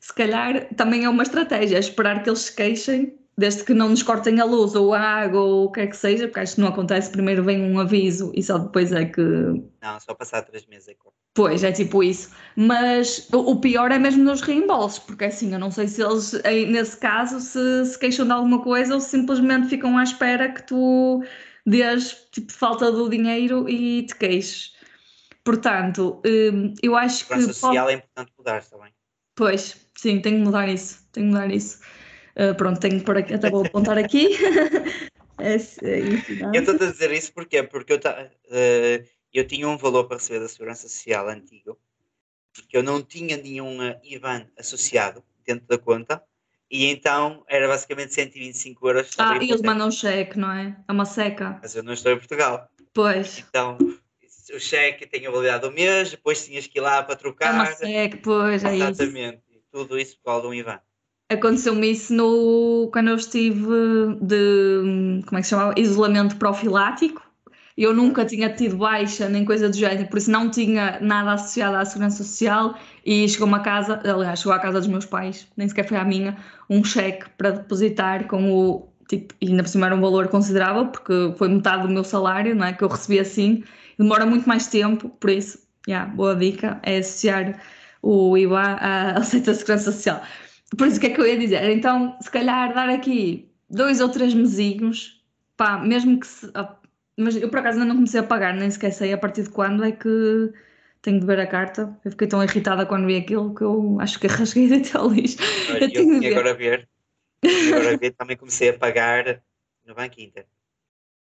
se 0.00 0.14
calhar 0.14 0.68
também 0.76 1.04
é 1.04 1.08
uma 1.08 1.22
estratégia, 1.22 1.76
é 1.76 1.80
esperar 1.80 2.22
que 2.22 2.30
eles 2.30 2.40
se 2.40 2.54
queixem, 2.54 3.18
desde 3.36 3.64
que 3.64 3.74
não 3.74 3.90
nos 3.90 4.02
cortem 4.02 4.40
a 4.40 4.44
luz 4.44 4.74
ou 4.74 4.94
a 4.94 5.00
água 5.00 5.40
ou 5.40 5.64
o 5.66 5.72
que 5.72 5.80
é 5.80 5.86
que 5.86 5.96
seja, 5.96 6.26
porque 6.26 6.40
acho 6.40 6.54
que 6.54 6.60
não 6.60 6.68
acontece, 6.68 7.10
primeiro 7.10 7.44
vem 7.44 7.62
um 7.62 7.78
aviso 7.78 8.32
e 8.34 8.42
só 8.42 8.58
depois 8.58 8.92
é 8.92 9.04
que 9.04 9.20
não, 9.22 10.00
só 10.00 10.14
passar 10.14 10.42
três 10.42 10.66
meses 10.66 10.88
é 10.88 10.94
corto. 10.94 11.16
Pois, 11.34 11.62
é 11.62 11.70
tipo 11.70 12.02
isso. 12.02 12.34
Mas 12.56 13.28
o, 13.30 13.52
o 13.52 13.60
pior 13.60 13.92
é 13.92 13.98
mesmo 13.98 14.24
nos 14.24 14.40
reembolsos, 14.40 15.00
porque 15.00 15.26
assim, 15.26 15.52
eu 15.52 15.58
não 15.58 15.70
sei 15.70 15.86
se 15.86 16.02
eles, 16.02 16.32
nesse 16.68 16.96
caso, 16.98 17.40
se, 17.40 17.84
se 17.84 17.98
queixam 17.98 18.24
de 18.24 18.32
alguma 18.32 18.62
coisa 18.62 18.94
ou 18.94 19.00
simplesmente 19.00 19.68
ficam 19.68 19.98
à 19.98 20.02
espera 20.02 20.50
que 20.50 20.66
tu 20.66 21.22
dês 21.66 22.26
tipo, 22.32 22.50
falta 22.50 22.90
do 22.90 23.10
dinheiro 23.10 23.68
e 23.68 24.06
te 24.06 24.16
queixes. 24.16 24.74
Portanto, 25.44 26.22
hum, 26.26 26.72
eu 26.82 26.96
acho 26.96 27.24
que. 27.26 27.34
Pode- 27.34 27.52
social 27.52 27.90
é 27.90 27.92
importante 27.92 28.32
mudar, 28.38 28.64
bem? 28.82 28.92
Pois, 29.34 29.76
sim, 29.94 30.20
tenho 30.20 30.38
que 30.38 30.44
mudar 30.44 30.66
isso. 30.68 31.06
Tenho 31.12 31.26
que 31.26 31.32
mudar 31.34 31.52
isso. 31.52 31.80
Uh, 32.36 32.54
pronto, 32.54 32.78
tenho 32.78 33.02
aqui, 33.16 33.32
até 33.34 33.48
vou 33.48 33.64
apontar 33.64 33.96
aqui. 33.96 34.28
é, 35.40 35.54
é 35.54 35.56
é? 35.56 35.60
Eu 36.54 36.60
estou 36.60 36.74
a 36.74 36.90
dizer 36.90 37.10
isso 37.12 37.32
porquê? 37.32 37.62
porque 37.62 37.94
eu, 37.94 37.98
ta- 37.98 38.30
eh, 38.50 39.04
eu 39.32 39.46
tinha 39.46 39.66
um 39.66 39.78
valor 39.78 40.04
para 40.04 40.18
receber 40.18 40.40
da 40.40 40.48
Segurança 40.48 40.86
Social 40.86 41.28
antigo, 41.30 41.78
porque 42.52 42.76
eu 42.76 42.82
não 42.82 43.02
tinha 43.02 43.38
nenhum 43.38 43.82
eh, 43.82 43.98
IBAN 44.04 44.46
associado 44.58 45.24
dentro 45.46 45.66
da 45.66 45.78
conta, 45.78 46.22
e 46.70 46.86
então 46.86 47.42
era 47.48 47.66
basicamente 47.66 48.12
125 48.12 48.86
euros. 48.86 49.10
Ah, 49.18 49.38
e 49.40 49.48
eles 49.48 49.62
mandam 49.62 49.90
cheque, 49.90 50.38
não 50.38 50.52
é? 50.52 50.76
É 50.86 50.92
uma 50.92 51.06
seca. 51.06 51.58
Mas 51.62 51.74
eu 51.74 51.82
não 51.82 51.94
estou 51.94 52.12
em 52.12 52.18
Portugal. 52.18 52.68
Pois, 52.92 53.38
Então, 53.48 53.78
o 54.54 54.60
cheque 54.60 55.06
tem 55.06 55.26
a 55.26 55.30
validade 55.30 55.62
do 55.62 55.72
mês, 55.72 56.10
depois 56.10 56.44
tinhas 56.44 56.66
que 56.66 56.78
ir 56.78 56.82
lá 56.82 57.02
para 57.02 57.14
é 57.14 57.16
trocar. 57.18 57.54
uma 57.54 57.66
seca, 57.66 58.18
pois, 58.22 58.62
é 58.62 58.74
isso. 58.76 59.02
Exatamente. 59.02 59.42
Tudo 59.72 59.98
isso 59.98 60.16
por 60.18 60.24
causa 60.24 60.42
de 60.42 60.48
um 60.48 60.54
IBAN. 60.54 60.80
Aconteceu-me 61.28 61.90
isso 61.90 62.14
no, 62.14 62.88
quando 62.92 63.08
eu 63.08 63.16
estive 63.16 63.66
de, 64.22 65.22
como 65.26 65.38
é 65.38 65.40
que 65.40 65.42
se 65.42 65.50
chamava? 65.50 65.74
Isolamento 65.76 66.36
profilático. 66.36 67.20
Eu 67.76 67.92
nunca 67.92 68.24
tinha 68.24 68.48
tido 68.48 68.76
baixa 68.76 69.28
nem 69.28 69.44
coisa 69.44 69.68
do 69.68 69.76
género, 69.76 70.08
por 70.08 70.18
isso 70.18 70.30
não 70.30 70.50
tinha 70.50 70.98
nada 71.00 71.32
associado 71.32 71.76
à 71.76 71.84
segurança 71.84 72.24
social 72.24 72.74
e 73.04 73.28
chegou-me 73.28 73.54
a 73.54 73.58
casa, 73.58 74.00
aliás, 74.02 74.38
chegou 74.38 74.54
à 74.54 74.58
casa 74.58 74.78
dos 74.78 74.88
meus 74.88 75.04
pais, 75.04 75.46
nem 75.56 75.68
sequer 75.68 75.86
foi 75.86 75.98
à 75.98 76.04
minha, 76.04 76.36
um 76.70 76.82
cheque 76.82 77.28
para 77.36 77.50
depositar 77.50 78.26
com 78.28 78.50
o, 78.50 78.88
tipo, 79.08 79.34
e 79.42 79.48
ainda 79.48 79.62
por 79.62 79.68
cima 79.68 79.86
era 79.86 79.94
um 79.94 80.00
valor 80.00 80.28
considerável, 80.28 80.86
porque 80.86 81.34
foi 81.36 81.48
metade 81.48 81.82
do 81.82 81.92
meu 81.92 82.04
salário, 82.04 82.54
não 82.54 82.64
é, 82.64 82.72
que 82.72 82.82
eu 82.82 82.88
recebi 82.88 83.18
assim, 83.18 83.62
demora 83.98 84.24
muito 84.24 84.48
mais 84.48 84.68
tempo, 84.68 85.10
por 85.10 85.28
isso, 85.28 85.58
yeah, 85.86 86.10
boa 86.10 86.34
dica, 86.34 86.80
é 86.82 86.98
associar 86.98 87.60
o 88.00 88.38
IVA 88.38 88.58
à 88.58 89.12
Receita 89.20 89.52
de 89.52 89.58
Segurança 89.58 89.92
Social. 89.92 90.22
Por 90.76 90.86
isso, 90.88 90.98
o 90.98 91.00
que 91.00 91.06
é 91.08 91.10
que 91.14 91.20
eu 91.20 91.26
ia 91.26 91.38
dizer? 91.38 91.62
Então, 91.70 92.18
se 92.20 92.30
calhar, 92.30 92.74
dar 92.74 92.88
aqui 92.88 93.50
dois 93.70 94.00
ou 94.00 94.08
três 94.08 94.34
mesinhos, 94.34 95.24
pá, 95.56 95.78
mesmo 95.78 96.18
que 96.20 96.26
se. 96.26 96.50
ah, 96.54 96.76
Mas 97.16 97.36
eu 97.36 97.48
por 97.50 97.58
acaso 97.60 97.78
ainda 97.78 97.88
não 97.88 97.96
comecei 97.96 98.20
a 98.20 98.22
pagar, 98.24 98.54
nem 98.54 98.70
sequer 98.70 98.92
sei 98.92 99.12
a 99.12 99.18
partir 99.18 99.44
de 99.44 99.50
quando 99.50 99.84
é 99.84 99.92
que 99.92 100.08
tenho 101.02 101.20
de 101.20 101.26
ver 101.26 101.40
a 101.40 101.46
carta. 101.46 101.98
Eu 102.04 102.10
fiquei 102.10 102.26
tão 102.28 102.42
irritada 102.42 102.84
quando 102.86 103.06
vi 103.06 103.16
aquilo 103.16 103.54
que 103.54 103.62
eu 103.62 103.98
acho 104.00 104.18
que 104.18 104.26
rasguei 104.26 104.72
até 104.74 104.98
ao 104.98 105.08
lixo. 105.10 105.38
Olha, 105.68 105.84
Eu 105.84 105.88
eu 105.92 105.92
tenho 105.92 106.08
de 106.14 106.18
tinha 106.18 106.30
ver. 106.30 106.38
agora 106.38 106.54
ver. 106.54 106.88
agora 107.70 107.96
ver, 107.98 108.12
também 108.12 108.36
comecei 108.36 108.70
a 108.70 108.78
pagar 108.78 109.42
no 109.84 109.94
Banco 109.94 110.20
Inter. 110.20 110.46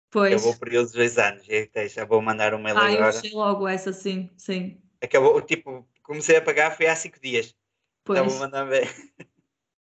Pois. 0.09 0.33
Acabou 0.33 0.51
o 0.53 0.59
período 0.59 0.85
dos 0.85 0.93
dois 0.93 1.17
anos. 1.17 1.45
Já 1.93 2.05
vou 2.05 2.21
mandar 2.21 2.53
um 2.53 2.61
mail 2.61 2.77
Ah, 2.77 2.91
eu 2.91 2.97
agora. 2.97 3.17
achei 3.17 3.31
logo 3.31 3.67
essa, 3.67 3.93
sim, 3.93 4.29
sim. 4.37 4.77
Acabou, 5.01 5.41
tipo, 5.41 5.87
comecei 6.03 6.35
a 6.37 6.41
pagar 6.41 6.75
foi 6.75 6.87
há 6.87 6.95
cinco 6.95 7.19
dias. 7.19 7.55
Pois, 8.03 8.19
Então 8.19 8.29
vou 8.29 8.39
mandar-me 8.39 8.81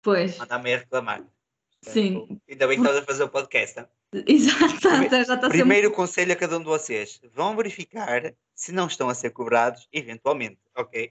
pois, 0.02 0.36
mandar 0.38 0.56
a 0.56 0.62
reclamar. 0.62 1.24
sim. 1.82 2.14
Portanto, 2.14 2.42
Ainda 2.48 2.66
bem 2.68 2.76
que 2.80 2.86
estás 2.86 3.02
a 3.02 3.06
fazer 3.06 3.22
o 3.24 3.28
podcast. 3.28 3.80
hein? 3.80 3.86
Exato, 4.26 4.88
até 4.88 5.24
já 5.24 5.34
está 5.34 5.48
Primeiro 5.48 5.90
conselho 5.90 6.32
a 6.32 6.36
cada 6.36 6.56
um 6.56 6.60
de 6.60 6.66
vocês: 6.66 7.20
vão 7.32 7.56
verificar 7.56 8.34
se 8.54 8.70
não 8.70 8.86
estão 8.86 9.08
a 9.08 9.14
ser 9.14 9.30
cobrados, 9.30 9.88
eventualmente, 9.92 10.58
ok? 10.76 11.10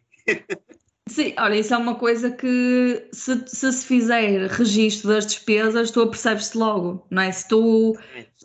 Sim, 1.09 1.33
olha, 1.37 1.55
isso 1.55 1.73
é 1.73 1.77
uma 1.77 1.95
coisa 1.95 2.31
que 2.31 3.09
se 3.11 3.45
se, 3.47 3.73
se 3.73 3.85
fizer 3.85 4.47
registro 4.51 5.09
das 5.09 5.25
despesas, 5.25 5.91
tu 5.91 6.01
apercebes-te 6.01 6.57
logo, 6.57 7.05
não 7.09 7.23
é? 7.23 7.31
Se 7.31 7.47
tu 7.47 7.97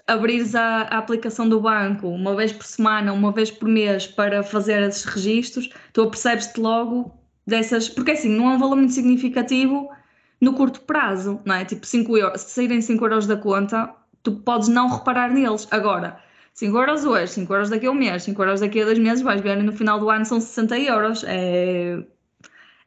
abrires 0.07 0.55
a, 0.55 0.83
a 0.83 0.99
aplicação 0.99 1.49
do 1.49 1.61
banco 1.61 2.09
uma 2.09 2.35
vez 2.35 2.53
por 2.53 2.65
semana, 2.65 3.13
uma 3.13 3.31
vez 3.31 3.51
por 3.51 3.69
mês 3.69 4.07
para 4.07 4.43
fazer 4.43 4.83
esses 4.83 5.05
registros, 5.05 5.69
tu 5.93 6.03
apercebes-te 6.03 6.59
logo 6.59 7.16
dessas, 7.47 7.89
porque 7.89 8.13
assim, 8.13 8.29
não 8.29 8.51
é 8.51 8.55
um 8.55 8.59
valor 8.59 8.77
muito 8.77 8.93
significativo 8.93 9.89
no 10.41 10.55
curto 10.55 10.81
prazo, 10.83 11.41
não 11.45 11.55
é? 11.55 11.65
Tipo 11.65 11.87
5 11.87 12.17
euros, 12.19 12.41
se 12.43 12.51
saírem 12.51 12.81
5 12.81 13.05
euros 13.05 13.27
da 13.27 13.37
conta, 13.37 13.95
tu 14.23 14.33
podes 14.41 14.69
não 14.69 14.89
reparar 14.89 15.31
neles. 15.31 15.67
Agora, 15.71 16.21
5 16.55 16.77
euros 16.77 17.05
hoje, 17.05 17.33
5 17.33 17.53
euros 17.53 17.71
daqui 17.71 17.87
a 17.87 17.91
um 17.91 17.95
mês, 17.95 18.23
5 18.25 18.43
euros 18.43 18.61
daqui 18.61 18.81
a 18.81 18.85
dois 18.85 18.99
meses, 18.99 19.23
vais 19.23 19.41
ver 19.41 19.63
no 19.63 19.73
final 19.73 19.99
do 20.01 20.11
ano 20.11 20.25
são 20.25 20.41
60 20.41 20.79
euros. 20.81 21.25
É, 21.25 21.99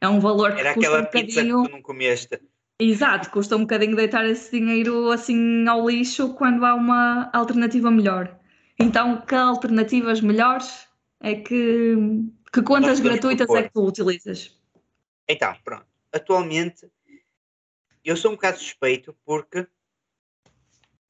é 0.00 0.08
um 0.08 0.20
valor 0.20 0.54
que 0.54 0.60
Era 0.60 0.74
custa 0.74 0.96
um 0.96 1.02
aquela 1.02 1.06
pizza 1.06 1.42
que 1.42 1.52
bocadinho. 1.52 1.62
tu 1.64 1.70
não 1.72 1.82
comeste. 1.82 2.40
Exato, 2.80 3.30
custa 3.30 3.56
um 3.56 3.60
bocadinho 3.60 3.94
deitar 3.94 4.24
esse 4.26 4.58
dinheiro 4.58 5.10
assim 5.10 5.68
ao 5.68 5.88
lixo 5.88 6.34
quando 6.34 6.64
há 6.64 6.74
uma 6.74 7.30
alternativa 7.32 7.90
melhor. 7.90 8.38
Então, 8.78 9.20
que 9.20 9.34
alternativas 9.34 10.20
melhores 10.22 10.88
é 11.20 11.34
que, 11.34 11.94
que 12.52 12.62
contas 12.62 13.00
gratuitas 13.00 13.46
propor. 13.46 13.58
é 13.58 13.62
que 13.62 13.72
tu 13.72 13.86
utilizas? 13.86 14.58
Então, 15.28 15.56
pronto. 15.62 15.86
Atualmente, 16.12 16.90
eu 18.04 18.16
sou 18.16 18.32
um 18.32 18.34
bocado 18.34 18.58
suspeito 18.58 19.16
porque, 19.24 19.66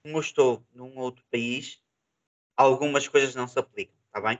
como 0.03 0.17
eu 0.17 0.21
estou 0.21 0.67
num 0.73 0.99
outro 0.99 1.25
país, 1.31 1.81
algumas 2.57 3.09
coisas 3.09 3.35
não 3.35 3.49
se 3.49 3.59
aplicam, 3.59 3.97
está 4.07 4.21
bem? 4.21 4.39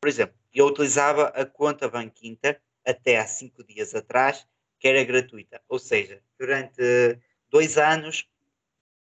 Por 0.00 0.08
exemplo, 0.08 0.36
eu 0.54 0.66
utilizava 0.66 1.28
a 1.28 1.44
conta 1.44 1.88
Banco 1.88 2.18
Inter 2.22 2.60
até 2.86 3.18
há 3.18 3.26
cinco 3.26 3.64
dias 3.64 3.94
atrás, 3.94 4.46
que 4.78 4.88
era 4.88 5.04
gratuita. 5.04 5.60
Ou 5.68 5.78
seja, 5.78 6.22
durante 6.38 6.80
dois 7.50 7.76
anos 7.76 8.28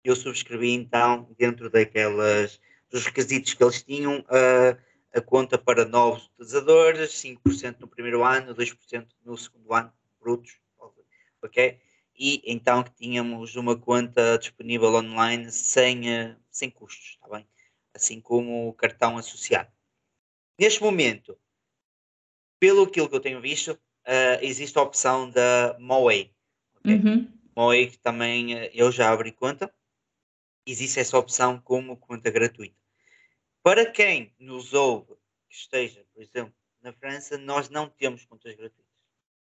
eu 0.02 0.16
subscrevi 0.16 0.72
então, 0.72 1.28
dentro 1.36 1.68
daquelas 1.68 2.60
dos 2.88 3.04
requisitos 3.04 3.54
que 3.54 3.62
eles 3.62 3.82
tinham, 3.82 4.24
a, 4.28 4.76
a 5.12 5.20
conta 5.20 5.58
para 5.58 5.84
novos 5.84 6.26
utilizadores, 6.26 7.12
5% 7.12 7.80
no 7.80 7.88
primeiro 7.88 8.24
ano, 8.24 8.54
2% 8.54 9.08
no 9.24 9.36
segundo 9.36 9.72
ano, 9.74 9.92
brutos, 10.20 10.58
ok? 11.42 11.78
E 12.16 12.42
então 12.44 12.82
que 12.82 12.92
tínhamos 12.92 13.56
uma 13.56 13.76
conta 13.76 14.38
disponível 14.38 14.94
online 14.94 15.50
sem, 15.50 16.10
eh, 16.10 16.36
sem 16.50 16.70
custos, 16.70 17.10
está 17.14 17.28
bem? 17.28 17.46
Assim 17.94 18.20
como 18.20 18.68
o 18.68 18.74
cartão 18.74 19.16
associado. 19.16 19.70
Neste 20.58 20.82
momento, 20.82 21.38
pelo 22.58 22.82
aquilo 22.82 23.08
que 23.08 23.16
eu 23.16 23.20
tenho 23.20 23.40
visto, 23.40 23.78
eh, 24.04 24.38
existe 24.42 24.78
a 24.78 24.82
opção 24.82 25.30
da 25.30 25.76
Moe. 25.78 26.30
ok? 26.76 26.94
Uhum. 26.94 27.32
Moe 27.56 27.86
que 27.86 27.98
também 27.98 28.54
eh, 28.54 28.70
eu 28.74 28.92
já 28.92 29.10
abri 29.10 29.32
conta. 29.32 29.72
Existe 30.66 31.00
essa 31.00 31.18
opção 31.18 31.58
como 31.58 31.96
conta 31.96 32.30
gratuita. 32.30 32.79
Para 33.70 33.88
quem 33.88 34.34
nos 34.36 34.74
ouve, 34.74 35.14
que 35.48 35.54
esteja, 35.54 36.04
por 36.12 36.20
exemplo, 36.20 36.52
na 36.82 36.92
França, 36.92 37.38
nós 37.38 37.70
não 37.70 37.88
temos 37.88 38.26
contas 38.26 38.52
gratuitas. 38.56 38.84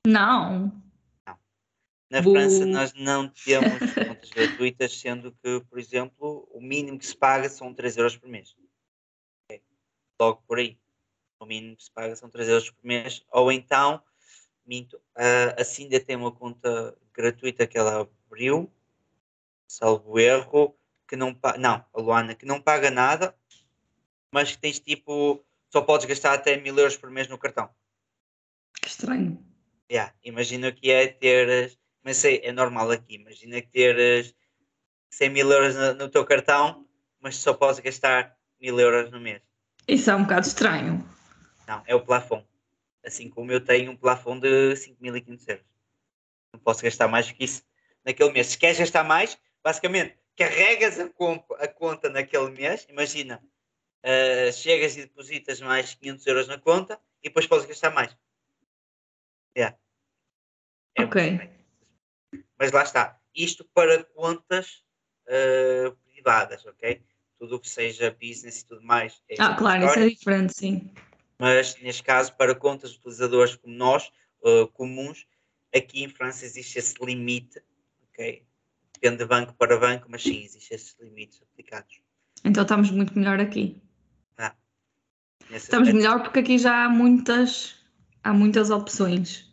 Não. 0.08 0.82
Na 2.10 2.24
Bu. 2.24 2.32
França 2.32 2.65
nós 2.65 2.91
não 2.96 3.29
temos 3.29 3.94
contas 3.94 4.32
gratuitas, 4.32 5.00
sendo 5.00 5.32
que, 5.32 5.62
por 5.70 5.77
exemplo, 5.77 6.50
o 6.51 6.60
mínimo 6.60 6.98
que 6.98 7.05
se 7.05 7.15
paga 7.15 7.48
são 7.50 7.72
3 7.72 7.98
euros 7.98 8.17
por 8.17 8.27
mês. 8.27 8.58
Ok? 9.44 9.62
Logo 10.20 10.41
por 10.48 10.58
aí. 10.58 10.75
O 11.39 11.46
mínimo 11.46 11.77
que 11.77 11.84
se 11.84 11.91
paga 11.91 12.15
são 12.15 12.27
3 12.27 12.50
euros 12.50 12.72
por 12.72 12.84
mês. 12.84 13.24
Ou 13.32 13.51
então, 13.51 14.03
minto, 14.65 15.00
a 15.55 15.63
Cinda 15.63 16.00
tem 16.00 16.15
uma 16.15 16.32
conta 16.32 16.98
gratuita 17.13 17.67
que 17.67 17.77
ela 17.77 18.10
abriu, 18.27 18.74
salvo 19.67 20.17
erro, 20.17 20.75
que 21.08 21.15
não 21.15 21.32
paga, 21.32 21.60
não, 21.60 21.86
a 21.94 22.01
Luana, 22.01 22.34
que 22.34 22.48
não 22.48 22.60
paga 22.60 22.89
nada, 22.89 23.38
mas 24.36 24.51
que 24.51 24.58
tens 24.58 24.82
tipo, 24.82 25.42
só 25.72 25.80
podes 25.80 26.06
gastar 26.06 26.34
até 26.34 26.58
mil 26.58 26.77
euros 26.77 26.98
por 26.98 27.10
mês 27.10 27.30
no 27.30 27.38
cartão. 27.38 27.70
Que 28.82 28.89
estranho. 28.89 29.42
Yeah, 29.89 30.13
imagina 30.25 30.74
que 30.74 30.92
é 30.92 31.08
ter, 31.08 31.72
mas 32.04 32.18
sei, 32.18 32.42
é 32.44 32.51
normal 32.51 32.92
aqui, 32.92 33.15
imagina 33.15 33.62
que 33.62 33.70
teres 33.70 34.36
100 35.10 35.30
mil 35.30 35.50
euros 35.50 35.74
no, 35.74 35.94
no 35.94 36.10
teu 36.10 36.25
cartão, 36.25 36.86
mas 37.22 37.38
só 37.38 37.54
podes 37.54 37.80
gastar 37.80 38.36
mil 38.60 38.77
euros 38.77 39.10
no 39.10 39.22
mês. 39.22 39.42
Isso 39.88 40.12
é 40.12 40.15
um 40.15 40.24
bocado 40.24 40.48
estranho. 40.48 41.10
Não, 41.65 41.82
é 41.88 41.96
o 41.96 42.01
plafond. 42.01 42.46
Assim 43.06 43.30
como 43.30 43.54
eu 43.54 43.62
tenho 43.62 43.89
um 43.89 43.96
plafond 43.96 44.42
de 44.42 44.74
5.500 44.74 45.48
euros. 45.48 45.65
Não 46.51 46.60
posso 46.60 46.84
gastar 46.84 47.08
mais 47.08 47.32
que 47.32 47.42
isso 47.42 47.63
naquele 48.04 48.34
mês. 48.34 48.48
Se 48.48 48.58
queres 48.58 48.80
gastar 48.80 49.06
mais, 49.06 49.38
basicamente, 49.63 50.18
carregas 50.36 51.00
a, 51.00 51.06
a 51.63 51.68
conta 51.70 52.10
naquele 52.10 52.50
mês. 52.50 52.86
Imagina, 52.89 53.42
uh, 54.06 54.54
chegas 54.54 54.96
e 54.96 55.02
depositas 55.02 55.60
mais 55.60 55.96
500 55.96 56.28
euros 56.28 56.48
na 56.48 56.60
conta 56.60 57.00
e 57.24 57.28
depois 57.28 57.48
podes 57.48 57.66
gastar 57.66 57.92
mais. 57.92 58.16
Yeah. 59.58 59.78
É 60.96 61.04
ok. 61.04 61.50
Mas 62.58 62.72
lá 62.72 62.84
está. 62.84 63.20
Isto 63.34 63.66
para 63.74 64.04
contas 64.04 64.84
uh, 65.28 65.96
privadas, 66.06 66.66
ok? 66.66 67.02
Tudo 67.40 67.56
o 67.56 67.60
que 67.60 67.70
seja 67.70 68.12
business 68.12 68.62
e 68.62 68.68
tudo 68.68 68.82
mais. 68.82 69.22
É 69.28 69.36
ah, 69.40 69.56
claro, 69.56 69.86
isso 69.86 70.00
é 70.00 70.10
diferente, 70.10 70.54
sim. 70.56 70.94
Mas 71.38 71.76
neste 71.82 72.04
caso, 72.04 72.34
para 72.38 72.56
contas 72.56 72.92
de 72.92 72.98
utilizadores 73.00 73.56
como 73.56 73.76
nós, 73.76 74.12
uh, 74.42 74.68
comuns, 74.70 75.28
aqui 75.76 76.04
em 76.04 76.10
França 76.10 76.46
existe 76.46 76.80
esse 76.80 76.96
limite, 77.04 77.62
ok? 78.10 78.46
Depende 78.94 79.18
de 79.18 79.26
banco 79.26 79.54
para 79.56 79.78
banco, 79.78 80.08
mas 80.10 80.24
sim, 80.24 80.44
existem 80.46 80.76
esses 80.76 80.96
limites 81.00 81.42
aplicados. 81.42 82.00
Então 82.44 82.64
estamos 82.64 82.90
muito 82.92 83.18
melhor 83.18 83.42
aqui. 83.42 83.82
Estamos 85.52 85.92
melhor 85.94 86.22
porque 86.24 86.40
aqui 86.40 86.58
já 86.58 86.86
há 86.86 86.90
muitas, 86.90 87.75
há 88.24 88.34
muitas 88.34 88.70
opções. 88.70 89.46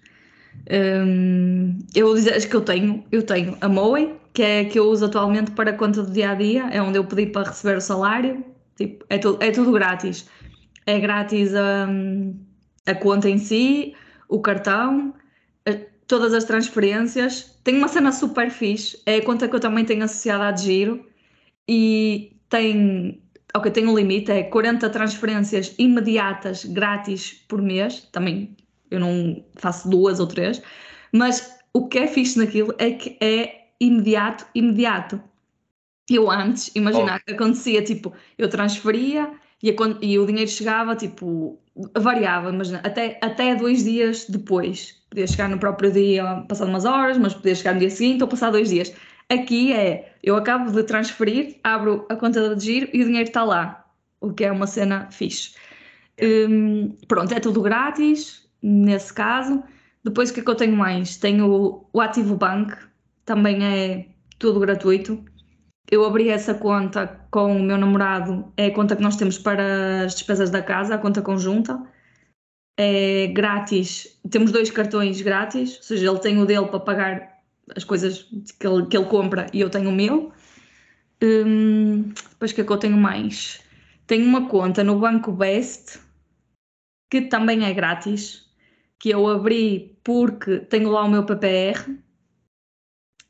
Um, 0.71 1.79
eu 1.95 2.07
vou 2.07 2.15
dizer 2.15 2.35
as 2.35 2.45
que 2.45 2.55
eu 2.55 2.61
tenho, 2.61 3.05
eu 3.11 3.23
tenho 3.23 3.57
a 3.61 3.69
Moe, 3.69 4.15
que 4.33 4.43
é 4.43 4.61
a 4.61 4.65
que 4.65 4.79
eu 4.79 4.85
uso 4.85 5.05
atualmente 5.05 5.51
para 5.53 5.71
a 5.71 5.75
conta 5.75 6.03
do 6.03 6.11
dia 6.11 6.31
a 6.31 6.35
dia, 6.35 6.69
é 6.71 6.81
onde 6.81 6.99
eu 6.99 7.05
pedi 7.05 7.27
para 7.27 7.49
receber 7.49 7.77
o 7.77 7.81
salário, 7.81 8.45
tipo, 8.77 9.05
é, 9.09 9.19
tudo, 9.19 9.43
é 9.43 9.51
tudo 9.51 9.73
grátis. 9.73 10.29
É 10.87 10.99
grátis 10.99 11.55
a, 11.55 11.89
a 12.87 12.95
conta 12.95 13.29
em 13.29 13.39
si, 13.39 13.95
o 14.29 14.41
cartão, 14.41 15.15
a, 15.67 15.73
todas 16.07 16.33
as 16.35 16.45
transferências. 16.45 17.59
Tem 17.63 17.77
uma 17.77 17.89
cena 17.89 18.13
super 18.13 18.51
fixe, 18.51 19.01
é 19.07 19.17
a 19.17 19.25
conta 19.25 19.49
que 19.49 19.55
eu 19.55 19.61
também 19.61 19.85
tenho 19.85 20.05
associada 20.05 20.45
a 20.45 20.57
Giro 20.57 21.07
e 21.69 22.37
tem, 22.49 23.22
ok, 23.55 23.71
tem 23.71 23.87
um 23.87 23.97
limite, 23.97 24.31
é 24.31 24.43
40 24.43 24.89
transferências 24.91 25.75
imediatas 25.79 26.65
grátis 26.65 27.45
por 27.49 27.61
mês, 27.61 28.09
também 28.13 28.57
eu 28.91 29.01
não 29.01 29.45
faço 29.57 29.89
duas 29.89 30.21
ou 30.21 30.27
três, 30.27 30.63
mas 31.13 31.59
o 31.73 31.89
que 31.89 31.99
é 31.99 32.07
fixe 32.07 32.39
naquilo 32.39 32.75
é 32.79 32.91
que 32.91 33.17
é 33.21 33.69
imediato, 33.81 34.47
imediato. 34.55 35.21
Eu 36.11 36.31
antes, 36.31 36.71
imaginar 36.75 37.21
oh. 37.21 37.25
que 37.25 37.33
acontecia, 37.33 37.83
tipo, 37.83 38.13
eu 38.37 38.49
transferia 38.49 39.31
e, 39.63 39.75
e, 40.03 40.19
o 40.19 40.27
dinheiro 40.27 40.51
chegava, 40.51 40.95
tipo, 40.95 41.59
variava, 41.97 42.51
imagina, 42.51 42.81
até, 42.85 43.19
até 43.23 43.55
dois 43.55 43.85
dias 43.85 44.27
depois. 44.29 45.01
Podia 45.09 45.27
chegar 45.27 45.49
no 45.49 45.59
próprio 45.59 45.91
dia, 45.91 46.45
passado 46.49 46.69
umas 46.69 46.85
horas, 46.85 47.17
mas 47.17 47.35
podia 47.35 47.55
chegar 47.55 47.75
no 47.75 47.81
dia 47.81 47.91
seguinte 47.91 48.23
ou 48.23 48.29
passar 48.29 48.51
dois 48.51 48.69
dias. 48.69 48.93
Aqui 49.33 49.73
é, 49.73 50.15
eu 50.23 50.37
acabo 50.37 50.71
de 50.71 50.83
transferir, 50.83 51.57
abro 51.65 52.05
a 52.11 52.17
conta 52.17 52.55
de 52.55 52.63
giro 52.63 52.91
e 52.93 53.01
o 53.01 53.07
dinheiro 53.07 53.29
está 53.29 53.43
lá, 53.43 53.87
o 54.21 54.31
que 54.31 54.45
é 54.45 54.53
uma 54.53 54.67
cena 54.67 55.11
fixe. 55.11 55.55
Um, 56.23 56.95
pronto, 57.09 57.33
é 57.33 57.41
tudo 57.41 57.63
grátis, 57.63 58.47
nesse 58.63 59.11
caso. 59.15 59.63
Depois 60.05 60.29
o 60.29 60.35
que 60.35 60.41
é 60.41 60.43
que 60.43 60.51
eu 60.51 60.55
tenho 60.55 60.77
mais? 60.77 61.17
Tenho 61.17 61.87
o 61.91 62.01
Ativo 62.03 62.37
Bank, 62.37 62.77
também 63.25 63.65
é 63.65 64.07
tudo 64.39 64.61
gratuito. 64.61 65.25
Eu 65.91 66.05
abri 66.05 66.29
essa 66.29 66.53
conta 66.53 67.07
com 67.31 67.57
o 67.57 67.63
meu 67.63 67.79
namorado, 67.79 68.53
é 68.59 68.67
a 68.67 68.75
conta 68.75 68.95
que 68.95 69.03
nós 69.03 69.17
temos 69.17 69.39
para 69.39 70.05
as 70.05 70.13
despesas 70.13 70.51
da 70.51 70.61
casa, 70.61 70.95
a 70.95 70.99
conta 70.99 71.23
conjunta. 71.23 71.83
É 72.79 73.29
grátis, 73.29 74.21
temos 74.31 74.53
dois 74.53 74.71
cartões 74.71 75.23
grátis, 75.23 75.77
ou 75.79 75.83
seja, 75.85 76.11
ele 76.11 76.19
tem 76.19 76.39
o 76.39 76.45
dele 76.45 76.67
para 76.67 76.81
pagar 76.81 77.32
as 77.75 77.85
coisas 77.85 78.27
que 78.59 78.67
ele, 78.67 78.87
que 78.87 78.97
ele 78.97 79.07
compra 79.07 79.47
e 79.53 79.61
eu 79.61 79.71
tenho 79.71 79.91
o 79.91 79.93
meu. 79.93 80.33
Hum, 81.23 82.13
depois 82.31 82.53
que 82.53 82.61
é 82.61 82.65
que 82.65 82.73
eu 82.73 82.79
tenho 82.79 82.97
mais? 82.97 83.61
Tenho 84.07 84.27
uma 84.27 84.49
conta 84.49 84.83
no 84.83 84.99
Banco 84.99 85.33
Best, 85.33 86.01
que 87.11 87.23
também 87.23 87.65
é 87.65 87.73
grátis 87.73 88.51
que 88.99 89.11
eu 89.11 89.27
abri 89.29 89.99
porque 90.05 90.59
tenho 90.61 90.91
lá 90.91 91.05
o 91.05 91.11
meu 91.11 91.25
PPR. 91.25 91.99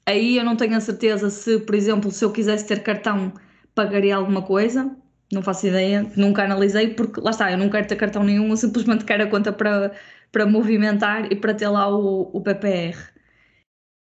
Aí 0.06 0.36
eu 0.36 0.44
não 0.44 0.56
tenho 0.56 0.76
a 0.76 0.80
certeza 0.80 1.30
se, 1.30 1.60
por 1.60 1.74
exemplo, 1.74 2.10
se 2.10 2.24
eu 2.24 2.32
quisesse 2.32 2.66
ter 2.66 2.82
cartão, 2.82 3.32
pagaria 3.74 4.16
alguma 4.16 4.42
coisa. 4.42 4.94
Não 5.32 5.42
faço 5.42 5.66
ideia, 5.66 6.10
nunca 6.14 6.44
analisei, 6.44 6.88
porque 6.94 7.20
lá 7.20 7.30
está, 7.30 7.50
eu 7.50 7.56
não 7.56 7.70
quero 7.70 7.86
ter 7.86 7.96
cartão 7.96 8.22
nenhum, 8.22 8.50
eu 8.50 8.56
simplesmente 8.56 9.04
quero 9.04 9.24
a 9.24 9.26
conta 9.28 9.50
para, 9.50 9.92
para 10.30 10.44
movimentar 10.44 11.32
e 11.32 11.36
para 11.36 11.54
ter 11.54 11.68
lá 11.68 11.88
o, 11.88 12.30
o 12.34 12.40
PPR. 12.42 13.11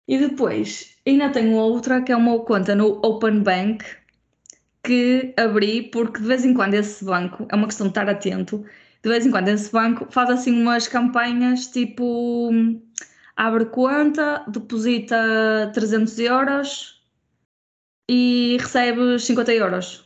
E 0.09 0.19
depois, 0.19 0.97
ainda 1.07 1.31
tenho 1.31 1.57
outra 1.57 2.03
que 2.03 2.13
é 2.13 2.17
uma 2.17 2.39
conta 2.41 2.75
no 2.75 3.01
Open 3.05 3.41
Bank 3.43 3.85
que 4.85 5.33
abri 5.37 5.85
porque 5.91 6.21
de 6.21 6.27
vez 6.27 6.45
em 6.45 6.55
quando 6.55 6.75
esse 6.75 7.05
banco, 7.05 7.47
é 7.51 7.55
uma 7.55 7.67
questão 7.67 7.87
de 7.87 7.93
estar 7.93 8.09
atento, 8.09 8.65
de 9.03 9.09
vez 9.09 9.25
em 9.25 9.31
quando 9.31 9.49
esse 9.49 9.71
banco 9.71 10.07
faz 10.11 10.31
assim 10.31 10.61
umas 10.61 10.89
campanhas 10.89 11.69
tipo 11.69 12.51
abre 13.37 13.67
conta, 13.67 14.45
deposita 14.49 15.71
300 15.75 16.19
euros 16.19 17.03
e 18.11 18.57
recebe 18.61 19.19
50 19.19 19.55
euros. 19.55 20.05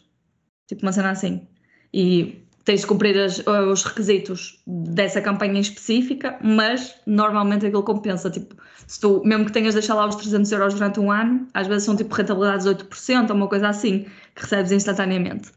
Tipo 0.67 0.83
uma 0.83 0.93
cena 0.93 1.11
assim. 1.11 1.49
E 1.93 2.46
tens 2.67 2.81
de 2.81 2.87
cumprir 2.89 3.17
as, 3.17 3.39
os 3.47 3.85
requisitos 3.85 4.61
dessa 4.67 5.23
campanha 5.23 5.61
específica, 5.61 6.37
mas 6.43 6.97
normalmente 7.07 7.65
aquilo 7.65 7.85
compensa. 7.85 8.29
Tipo, 8.29 8.57
se 8.89 9.01
tu, 9.01 9.23
mesmo 9.25 9.47
que 9.47 9.53
tenhas 9.53 9.73
de 9.73 9.81
deixar 9.81 9.95
lá 9.95 10.05
os 10.05 10.17
300 10.17 10.51
euros 10.51 10.75
durante 10.75 10.99
um 10.99 11.11
ano, 11.11 11.47
às 11.55 11.69
vezes 11.69 11.85
são 11.85 11.97
tipo 11.97 12.13
rentabilidades 12.13 12.67
de 12.67 12.75
8% 12.75 13.31
ou 13.31 13.37
uma 13.37 13.47
coisa 13.47 13.69
assim, 13.69 14.07
que 14.35 14.43
recebes 14.43 14.73
instantaneamente. 14.73 15.53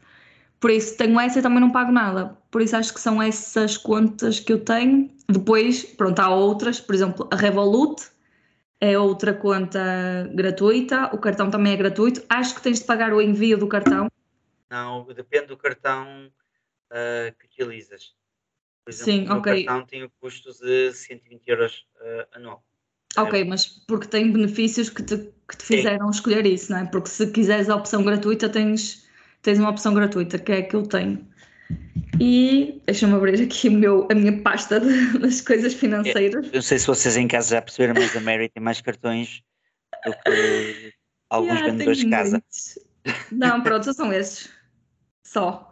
Por 0.60 0.70
isso 0.70 0.96
tenho 0.96 1.18
essa 1.18 1.40
e 1.40 1.42
também 1.42 1.58
não 1.58 1.72
pago 1.72 1.90
nada. 1.90 2.38
Por 2.48 2.62
isso 2.62 2.76
acho 2.76 2.94
que 2.94 3.00
são 3.00 3.20
essas 3.20 3.76
contas 3.76 4.38
que 4.38 4.52
eu 4.52 4.60
tenho. 4.60 5.10
Depois, 5.28 5.82
pronto, 5.82 6.20
há 6.20 6.30
outras, 6.30 6.80
por 6.80 6.94
exemplo, 6.94 7.28
a 7.32 7.34
Revolut 7.34 8.04
é 8.80 8.96
outra 8.96 9.34
conta 9.34 10.30
gratuita, 10.32 11.10
o 11.12 11.18
cartão 11.18 11.50
também 11.50 11.72
é 11.72 11.76
gratuito. 11.76 12.22
Acho 12.28 12.54
que 12.54 12.62
tens 12.62 12.78
de 12.78 12.84
pagar 12.84 13.12
o 13.12 13.20
envio 13.20 13.58
do 13.58 13.66
cartão. 13.66 14.08
Não, 14.70 15.04
depende 15.12 15.46
do 15.46 15.56
cartão 15.56 16.30
uh, 16.90 17.34
que 17.38 17.62
utilizas. 17.62 18.14
Por 18.84 18.92
exemplo, 18.92 19.12
Sim, 19.12 19.28
o 19.28 19.38
ok. 19.38 19.64
cartão 19.64 19.86
tem 19.86 20.10
custos 20.20 20.58
de 20.58 20.92
120 20.92 21.48
euros 21.48 21.86
uh, 21.96 22.26
anual. 22.32 22.64
Ok, 23.18 23.44
mas 23.44 23.66
porque 23.66 24.06
tem 24.06 24.32
benefícios 24.32 24.88
que 24.88 25.02
te, 25.02 25.16
que 25.48 25.56
te 25.56 25.64
fizeram 25.64 26.12
Sim. 26.12 26.18
escolher 26.18 26.46
isso, 26.46 26.70
não 26.70 26.78
é? 26.78 26.86
Porque 26.86 27.08
se 27.08 27.30
quiseres 27.30 27.68
a 27.68 27.74
opção 27.74 28.04
gratuita, 28.04 28.48
tens 28.48 29.08
tens 29.42 29.58
uma 29.58 29.70
opção 29.70 29.94
gratuita, 29.94 30.38
que 30.38 30.52
é 30.52 30.58
a 30.58 30.62
que 30.62 30.76
eu 30.76 30.82
tenho. 30.82 31.26
E 32.20 32.80
deixa-me 32.84 33.14
abrir 33.14 33.42
aqui 33.42 33.68
o 33.68 33.72
meu, 33.72 34.08
a 34.10 34.14
minha 34.14 34.42
pasta 34.42 34.80
de, 34.80 35.18
das 35.18 35.40
coisas 35.40 35.72
financeiras. 35.74 36.46
Eu 36.46 36.54
não 36.54 36.62
sei 36.62 36.78
se 36.78 36.86
vocês 36.86 37.16
em 37.16 37.28
casa 37.28 37.56
já 37.56 37.62
perceberam, 37.62 37.94
mas 37.94 38.14
a 38.16 38.20
Mary 38.20 38.48
tem 38.48 38.62
mais 38.62 38.80
cartões 38.80 39.42
do 40.04 40.12
que 40.12 40.92
alguns 41.30 41.54
yeah, 41.54 41.72
vendedores 41.72 41.98
de 41.98 42.10
casa. 42.10 42.30
Muitos. 42.32 42.78
Não, 43.32 43.62
pronto, 43.62 43.92
são 43.94 44.12
esses. 44.12 44.50
Só. 45.24 45.69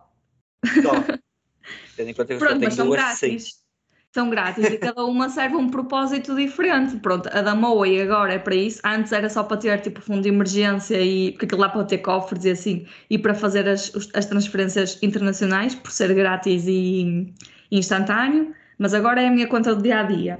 Só. 0.83 0.92
Tendo 1.96 2.11
em 2.11 2.14
conta 2.14 2.35
que 2.35 2.38
pronto, 2.38 2.61
mas 2.62 2.74
são 2.74 2.87
duas, 2.87 3.00
grátis. 3.00 3.44
Sim 3.44 3.68
são 4.12 4.31
grátis 4.31 4.64
e 4.64 4.78
cada 4.78 5.04
uma 5.04 5.28
serve 5.31 5.57
um 5.57 5.68
propósito 5.68 6.35
diferente. 6.35 6.96
Pronto, 6.96 7.28
a 7.33 7.42
da 7.42 7.54
Moe 7.54 8.00
agora 8.00 8.35
é 8.35 8.38
para 8.38 8.54
isso. 8.54 8.81
Antes 8.85 9.12
era 9.12 9.28
só 9.28 9.42
para 9.42 9.57
ter 9.57 9.81
tipo 9.81 10.00
fundo 10.00 10.22
de 10.22 10.28
emergência 10.28 11.00
e 11.00 11.33
porque 11.33 11.46
aquilo 11.46 11.61
lá 11.61 11.68
para 11.68 11.85
ter 11.85 11.98
cofres 11.98 12.44
e 12.44 12.50
assim, 12.50 12.87
e 13.11 13.18
para 13.18 13.35
fazer 13.35 13.68
as, 13.68 13.92
as 14.14 14.26
transferências 14.26 14.98
internacionais, 15.02 15.74
por 15.74 15.90
ser 15.90 16.12
grátis 16.14 16.64
e 16.66 17.33
instantâneo. 17.70 18.54
Mas 18.78 18.94
agora 18.94 19.22
é 19.22 19.28
a 19.28 19.31
minha 19.31 19.46
conta 19.46 19.74
do 19.74 19.83
dia 19.83 20.00
a 20.00 20.02
dia. 20.04 20.38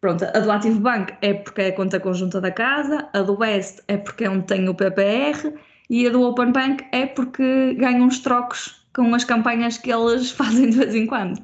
Pronto, 0.00 0.24
a 0.24 0.38
do 0.38 0.50
Active 0.52 0.78
Bank 0.78 1.12
é 1.20 1.34
porque 1.34 1.62
é 1.62 1.68
a 1.68 1.72
conta 1.72 1.98
conjunta 1.98 2.40
da 2.40 2.52
casa, 2.52 3.08
a 3.12 3.20
do 3.22 3.36
West 3.36 3.80
é 3.88 3.96
porque 3.96 4.24
é 4.24 4.30
onde 4.30 4.46
tenho 4.46 4.70
o 4.70 4.74
PPR 4.74 5.54
e 5.90 6.06
a 6.06 6.10
do 6.10 6.22
Open 6.22 6.52
Bank 6.52 6.84
é 6.92 7.06
porque 7.06 7.74
ganho 7.74 8.04
uns 8.04 8.20
trocos 8.20 8.86
com 8.98 9.14
as 9.14 9.22
campanhas 9.22 9.78
que 9.78 9.92
eles 9.92 10.32
fazem 10.32 10.70
de 10.70 10.76
vez 10.76 10.92
em 10.92 11.06
quando. 11.06 11.40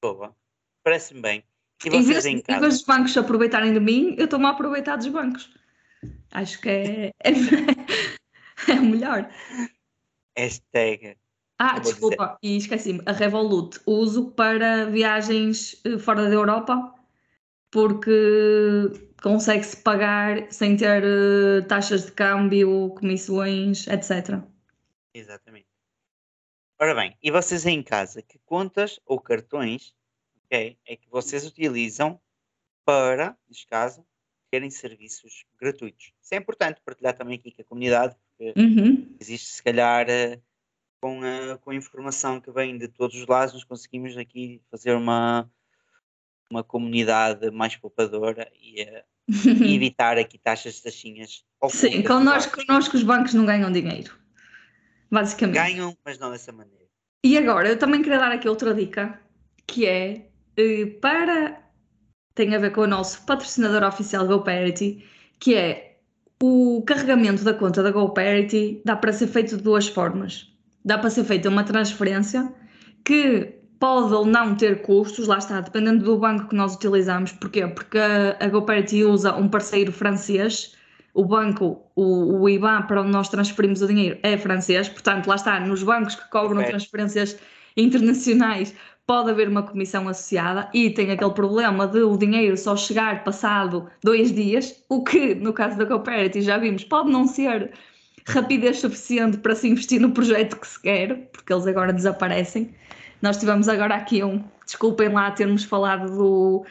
Boa. 0.00 0.34
Parece-me 0.84 1.20
bem. 1.20 1.44
E 1.84 1.88
em 1.88 2.02
vez, 2.02 2.24
em, 2.24 2.42
em 2.46 2.60
vez 2.60 2.74
dos 2.74 2.84
bancos 2.84 3.16
aproveitarem 3.16 3.72
de 3.72 3.80
mim, 3.80 4.14
eu 4.16 4.26
estou-me 4.26 4.46
a 4.46 4.50
aproveitar 4.50 4.96
dos 4.96 5.08
bancos. 5.08 5.52
Acho 6.30 6.60
que 6.60 6.68
é, 6.68 7.12
é, 7.24 7.30
é 8.70 8.74
melhor. 8.76 9.28
Hashtag. 10.38 11.16
Ah, 11.58 11.80
desculpa, 11.80 12.38
dizer. 12.42 12.54
e 12.54 12.56
esqueci-me. 12.56 13.02
A 13.06 13.12
Revolut 13.12 13.80
uso 13.86 14.30
para 14.32 14.86
viagens 14.86 15.80
eh, 15.84 15.98
fora 15.98 16.28
da 16.28 16.34
Europa 16.34 16.94
porque 17.70 18.92
consegue-se 19.20 19.76
pagar 19.78 20.46
sem 20.52 20.76
ter 20.76 21.02
uh, 21.02 21.66
taxas 21.66 22.06
de 22.06 22.12
câmbio, 22.12 22.90
comissões, 22.90 23.86
etc. 23.88 24.40
Exatamente. 25.12 25.73
Ora 26.78 26.94
bem, 26.94 27.16
e 27.22 27.30
vocês 27.30 27.66
aí 27.66 27.72
em 27.72 27.82
casa, 27.82 28.20
que 28.20 28.38
contas 28.44 28.98
ou 29.06 29.20
cartões 29.20 29.94
ok, 30.44 30.78
é 30.86 30.96
que 30.96 31.08
vocês 31.08 31.46
utilizam 31.46 32.20
para, 32.84 33.36
neste 33.48 33.66
caso, 33.66 34.04
terem 34.50 34.70
serviços 34.70 35.44
gratuitos? 35.58 36.12
Isso 36.20 36.34
é 36.34 36.38
importante 36.38 36.80
partilhar 36.84 37.16
também 37.16 37.36
aqui 37.36 37.50
com 37.52 37.62
a 37.62 37.64
comunidade, 37.64 38.16
porque 38.36 38.60
Uhum. 38.60 39.16
existe 39.20 39.48
se 39.48 39.62
calhar 39.62 40.08
eh, 40.08 40.40
com 41.00 41.20
a, 41.22 41.58
com 41.58 41.70
a 41.70 41.74
informação 41.74 42.40
que 42.40 42.50
vem 42.50 42.76
de 42.76 42.88
todos 42.88 43.16
os 43.16 43.26
lados, 43.26 43.54
nós 43.54 43.64
conseguimos 43.64 44.16
aqui 44.16 44.60
fazer 44.70 44.94
uma, 44.94 45.50
uma 46.50 46.62
comunidade 46.62 47.50
mais 47.50 47.76
poupadora 47.76 48.50
e, 48.60 48.80
eh, 48.80 49.04
e 49.72 49.74
evitar 49.74 50.18
aqui 50.18 50.38
taxas 50.38 50.74
de 50.74 50.82
taxinhas. 50.82 51.44
Sim, 51.70 52.02
connosco, 52.02 52.64
connosco 52.64 52.96
os 52.96 53.02
bancos 53.02 53.32
não 53.32 53.46
ganham 53.46 53.70
dinheiro. 53.72 54.23
Basicamente. 55.14 55.54
Ganham, 55.54 55.96
mas 56.04 56.18
não 56.18 56.30
dessa 56.30 56.50
maneira. 56.50 56.84
E 57.24 57.38
agora, 57.38 57.68
eu 57.68 57.78
também 57.78 58.02
queria 58.02 58.18
dar 58.18 58.32
aqui 58.32 58.48
outra 58.48 58.74
dica, 58.74 59.18
que 59.66 59.86
é 59.86 60.26
eh, 60.56 60.86
para. 61.00 61.62
tem 62.34 62.54
a 62.54 62.58
ver 62.58 62.72
com 62.72 62.80
o 62.80 62.86
nosso 62.86 63.24
patrocinador 63.24 63.84
oficial 63.84 64.26
GoParity, 64.26 65.04
que 65.38 65.54
é 65.54 65.98
o 66.42 66.82
carregamento 66.82 67.44
da 67.44 67.54
conta 67.54 67.82
da 67.82 67.92
GoParity 67.92 68.82
dá 68.84 68.96
para 68.96 69.12
ser 69.12 69.28
feito 69.28 69.56
de 69.56 69.62
duas 69.62 69.86
formas. 69.86 70.52
Dá 70.84 70.98
para 70.98 71.08
ser 71.08 71.24
feita 71.24 71.48
uma 71.48 71.64
transferência 71.64 72.52
que 73.04 73.54
pode 73.78 74.12
ou 74.12 74.26
não 74.26 74.54
ter 74.56 74.82
custos, 74.82 75.28
lá 75.28 75.38
está, 75.38 75.60
dependendo 75.60 76.04
do 76.04 76.18
banco 76.18 76.48
que 76.48 76.56
nós 76.56 76.74
utilizamos. 76.74 77.32
Porquê? 77.32 77.66
Porque 77.68 77.98
a, 77.98 78.36
a 78.40 78.48
GoParity 78.48 79.04
usa 79.04 79.34
um 79.34 79.48
parceiro 79.48 79.92
francês 79.92 80.73
o 81.14 81.24
banco, 81.24 81.80
o, 81.94 82.40
o 82.40 82.48
IBAN 82.48 82.82
para 82.82 83.00
onde 83.00 83.12
nós 83.12 83.28
transferimos 83.28 83.80
o 83.80 83.86
dinheiro 83.86 84.18
é 84.22 84.36
francês, 84.36 84.88
portanto, 84.88 85.28
lá 85.28 85.36
está, 85.36 85.60
nos 85.60 85.82
bancos 85.82 86.16
que 86.16 86.28
cobram 86.28 86.60
Ok. 86.60 86.70
transferências 86.70 87.38
internacionais 87.76 88.74
pode 89.06 89.30
haver 89.30 89.48
uma 89.48 89.62
comissão 89.62 90.08
associada 90.08 90.68
e 90.72 90.90
tem 90.90 91.10
aquele 91.10 91.32
problema 91.32 91.86
de 91.86 92.00
o 92.00 92.16
dinheiro 92.16 92.56
só 92.56 92.76
chegar 92.76 93.22
passado 93.22 93.86
dois 94.02 94.32
dias, 94.32 94.82
o 94.88 95.04
que 95.04 95.34
no 95.34 95.52
caso 95.52 95.78
da 95.78 95.86
Cooperative 95.86 96.44
já 96.44 96.58
vimos, 96.58 96.84
pode 96.84 97.10
não 97.10 97.26
ser 97.26 97.72
rapidez 98.26 98.80
suficiente 98.80 99.36
para 99.36 99.54
se 99.54 99.68
investir 99.68 100.00
no 100.00 100.10
projeto 100.10 100.58
que 100.58 100.66
se 100.66 100.80
quer, 100.80 101.28
porque 101.32 101.52
eles 101.52 101.66
agora 101.66 101.92
desaparecem. 101.92 102.74
Nós 103.20 103.36
tivemos 103.36 103.68
agora 103.68 103.94
aqui 103.94 104.24
um, 104.24 104.42
desculpem 104.64 105.10
lá 105.10 105.30
termos 105.30 105.64
falado 105.64 106.10
do, 106.16 106.64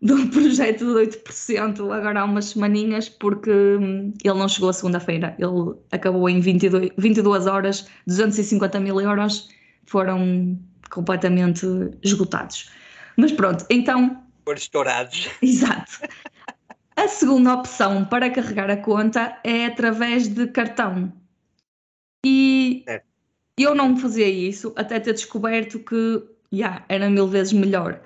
do 0.00 0.26
projeto 0.30 0.84
de 0.84 1.18
8% 1.18 1.80
agora 1.92 2.20
há 2.20 2.24
umas 2.24 2.46
semaninhas, 2.46 3.08
porque 3.08 3.50
hum, 3.50 4.12
ele 4.22 4.38
não 4.38 4.48
chegou 4.48 4.70
a 4.70 4.72
segunda-feira, 4.72 5.34
ele 5.38 5.74
acabou 5.90 6.28
em 6.28 6.40
22, 6.40 6.90
22 6.96 7.46
horas, 7.46 7.88
250 8.06 8.80
mil 8.80 9.00
euros 9.00 9.48
foram 9.86 10.58
completamente 10.90 11.66
esgotados. 12.02 12.70
Mas 13.16 13.32
pronto, 13.32 13.66
então 13.70 14.22
Por 14.44 14.56
estourados. 14.56 15.28
Exato. 15.42 16.00
A 16.96 17.06
segunda 17.08 17.54
opção 17.54 18.04
para 18.04 18.30
carregar 18.30 18.70
a 18.70 18.76
conta 18.76 19.38
é 19.44 19.66
através 19.66 20.28
de 20.28 20.46
cartão. 20.48 21.12
E 22.24 22.82
Certo. 22.84 23.06
eu 23.56 23.74
não 23.74 23.96
fazia 23.96 24.28
isso 24.28 24.72
até 24.76 24.98
ter 24.98 25.12
descoberto 25.12 25.78
que 25.78 26.22
já 26.52 26.84
era 26.88 27.08
mil 27.08 27.28
vezes 27.28 27.52
melhor. 27.52 28.00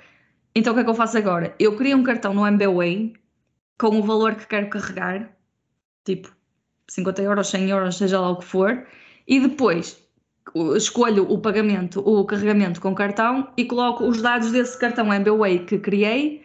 Então 0.54 0.72
o 0.72 0.76
que 0.76 0.80
é 0.82 0.84
que 0.84 0.90
eu 0.90 0.94
faço 0.94 1.16
agora? 1.16 1.54
Eu 1.58 1.76
crio 1.76 1.96
um 1.96 2.02
cartão 2.02 2.34
no 2.34 2.46
MBWay 2.46 3.14
com 3.78 3.98
o 3.98 4.02
valor 4.02 4.34
que 4.34 4.46
quero 4.46 4.68
carregar, 4.68 5.30
tipo 6.04 6.30
50 6.88 7.22
euros, 7.22 7.48
100 7.48 7.70
euros, 7.70 7.96
seja 7.96 8.20
lá 8.20 8.30
o 8.30 8.36
que 8.36 8.44
for, 8.44 8.86
e 9.26 9.40
depois 9.40 10.02
escolho 10.76 11.30
o 11.30 11.38
pagamento, 11.38 12.00
o 12.00 12.24
carregamento 12.24 12.80
com 12.80 12.94
cartão 12.94 13.48
e 13.56 13.64
coloco 13.64 14.04
os 14.04 14.20
dados 14.20 14.50
desse 14.50 14.78
cartão 14.78 15.12
MBWay 15.12 15.60
que 15.60 15.78
criei 15.78 16.42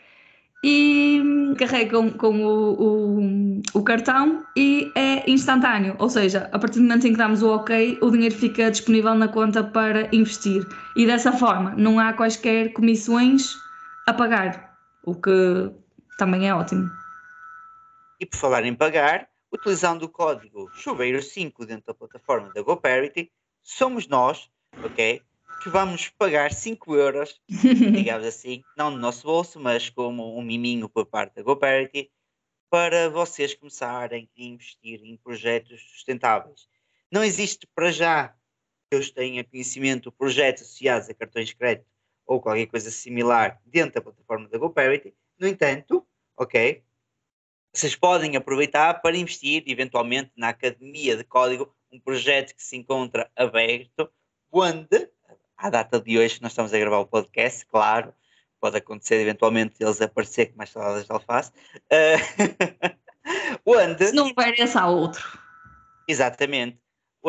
e 0.64 1.22
carrego 1.58 2.12
com, 2.12 2.12
com 2.12 2.46
o, 2.46 3.20
o, 3.20 3.62
o 3.74 3.84
cartão 3.84 4.44
e 4.56 4.92
é 4.96 5.30
instantâneo, 5.30 5.96
ou 6.00 6.10
seja, 6.10 6.50
a 6.52 6.60
partir 6.60 6.80
do 6.80 6.84
momento 6.84 7.08
em 7.08 7.12
que 7.12 7.18
damos 7.18 7.44
o 7.44 7.50
ok, 7.50 7.98
o 8.02 8.10
dinheiro 8.10 8.36
fica 8.36 8.72
disponível 8.72 9.14
na 9.16 9.28
conta 9.28 9.64
para 9.64 10.08
investir 10.16 10.66
e 10.96 11.06
dessa 11.06 11.32
forma 11.32 11.74
não 11.78 12.00
há 12.00 12.14
quaisquer 12.14 12.74
comissões 12.74 13.58
a 14.08 14.14
pagar, 14.14 14.74
o 15.04 15.14
que 15.14 15.70
também 16.18 16.48
é 16.48 16.56
ótimo. 16.56 16.90
E 18.18 18.26
por 18.26 18.38
falar 18.38 18.64
em 18.64 18.74
pagar, 18.74 19.30
utilizando 19.52 20.04
o 20.04 20.10
código 20.10 20.72
chuveiro5 20.72 21.66
dentro 21.66 21.88
da 21.88 21.94
plataforma 21.94 22.50
da 22.54 22.62
GoParity, 22.62 23.30
somos 23.62 24.08
nós, 24.08 24.50
ok? 24.82 25.22
Que 25.62 25.70
vamos 25.70 26.08
pagar 26.08 26.54
5 26.54 26.96
euros, 26.96 27.42
digamos 27.50 28.26
assim, 28.26 28.64
não 28.78 28.90
no 28.90 28.98
nosso 28.98 29.28
bolso, 29.28 29.60
mas 29.60 29.90
como 29.90 30.40
um 30.40 30.42
miminho 30.42 30.88
por 30.88 31.06
parte 31.06 31.36
da 31.36 31.44
GoParity, 31.44 32.10
para 32.70 33.10
vocês 33.10 33.54
começarem 33.56 34.30
a 34.38 34.42
investir 34.42 35.02
em 35.04 35.18
projetos 35.18 35.82
sustentáveis. 35.92 36.70
Não 37.12 37.26
existe 37.26 37.68
para 37.76 37.92
já, 37.92 38.34
que 38.90 38.96
eu 38.96 39.14
tenha 39.14 39.44
conhecimento, 39.44 40.14
projetos 40.14 40.64
associados 40.64 41.10
a 41.10 41.14
cartões 41.14 41.50
de 41.50 41.58
crédito 41.58 41.97
ou 42.28 42.42
qualquer 42.42 42.68
coisa 42.68 42.92
similar 42.92 43.60
dentro 43.66 43.96
da 43.96 44.02
plataforma 44.02 44.50
da 44.50 44.58
GoParity. 44.58 45.16
No 45.40 45.48
entanto, 45.48 46.06
ok, 46.36 46.84
vocês 47.74 47.96
podem 47.96 48.36
aproveitar 48.36 49.02
para 49.02 49.18
investir 49.18 49.64
eventualmente 49.66 50.32
na 50.36 50.50
Academia 50.50 51.16
de 51.16 51.24
Código, 51.24 51.74
um 51.92 52.00
projeto 52.00 52.54
que 52.56 52.64
se 52.64 52.76
encontra 52.76 53.32
aberto, 53.36 54.10
onde, 54.52 55.10
à 55.56 55.70
data 55.70 56.00
de 56.00 56.18
hoje, 56.20 56.42
nós 56.42 56.52
estamos 56.52 56.74
a 56.74 56.80
gravar 56.80 57.00
o 57.00 57.08
podcast, 57.08 57.66
claro, 57.66 58.14
pode 58.60 58.78
acontecer 58.78 59.22
eventualmente 59.22 59.76
eles 59.80 60.02
aparecer 60.02 60.48
com 60.48 60.58
mais 60.58 60.70
saladas 60.70 61.06
de 61.06 61.12
alface, 61.12 61.52
eh, 61.90 62.18
onde 63.66 64.08
Se 64.08 64.16
não 64.16 64.28
houver 64.28 64.54
esse 64.60 64.78
há 64.78 64.88
outro. 64.88 65.40
Exatamente. 66.08 66.80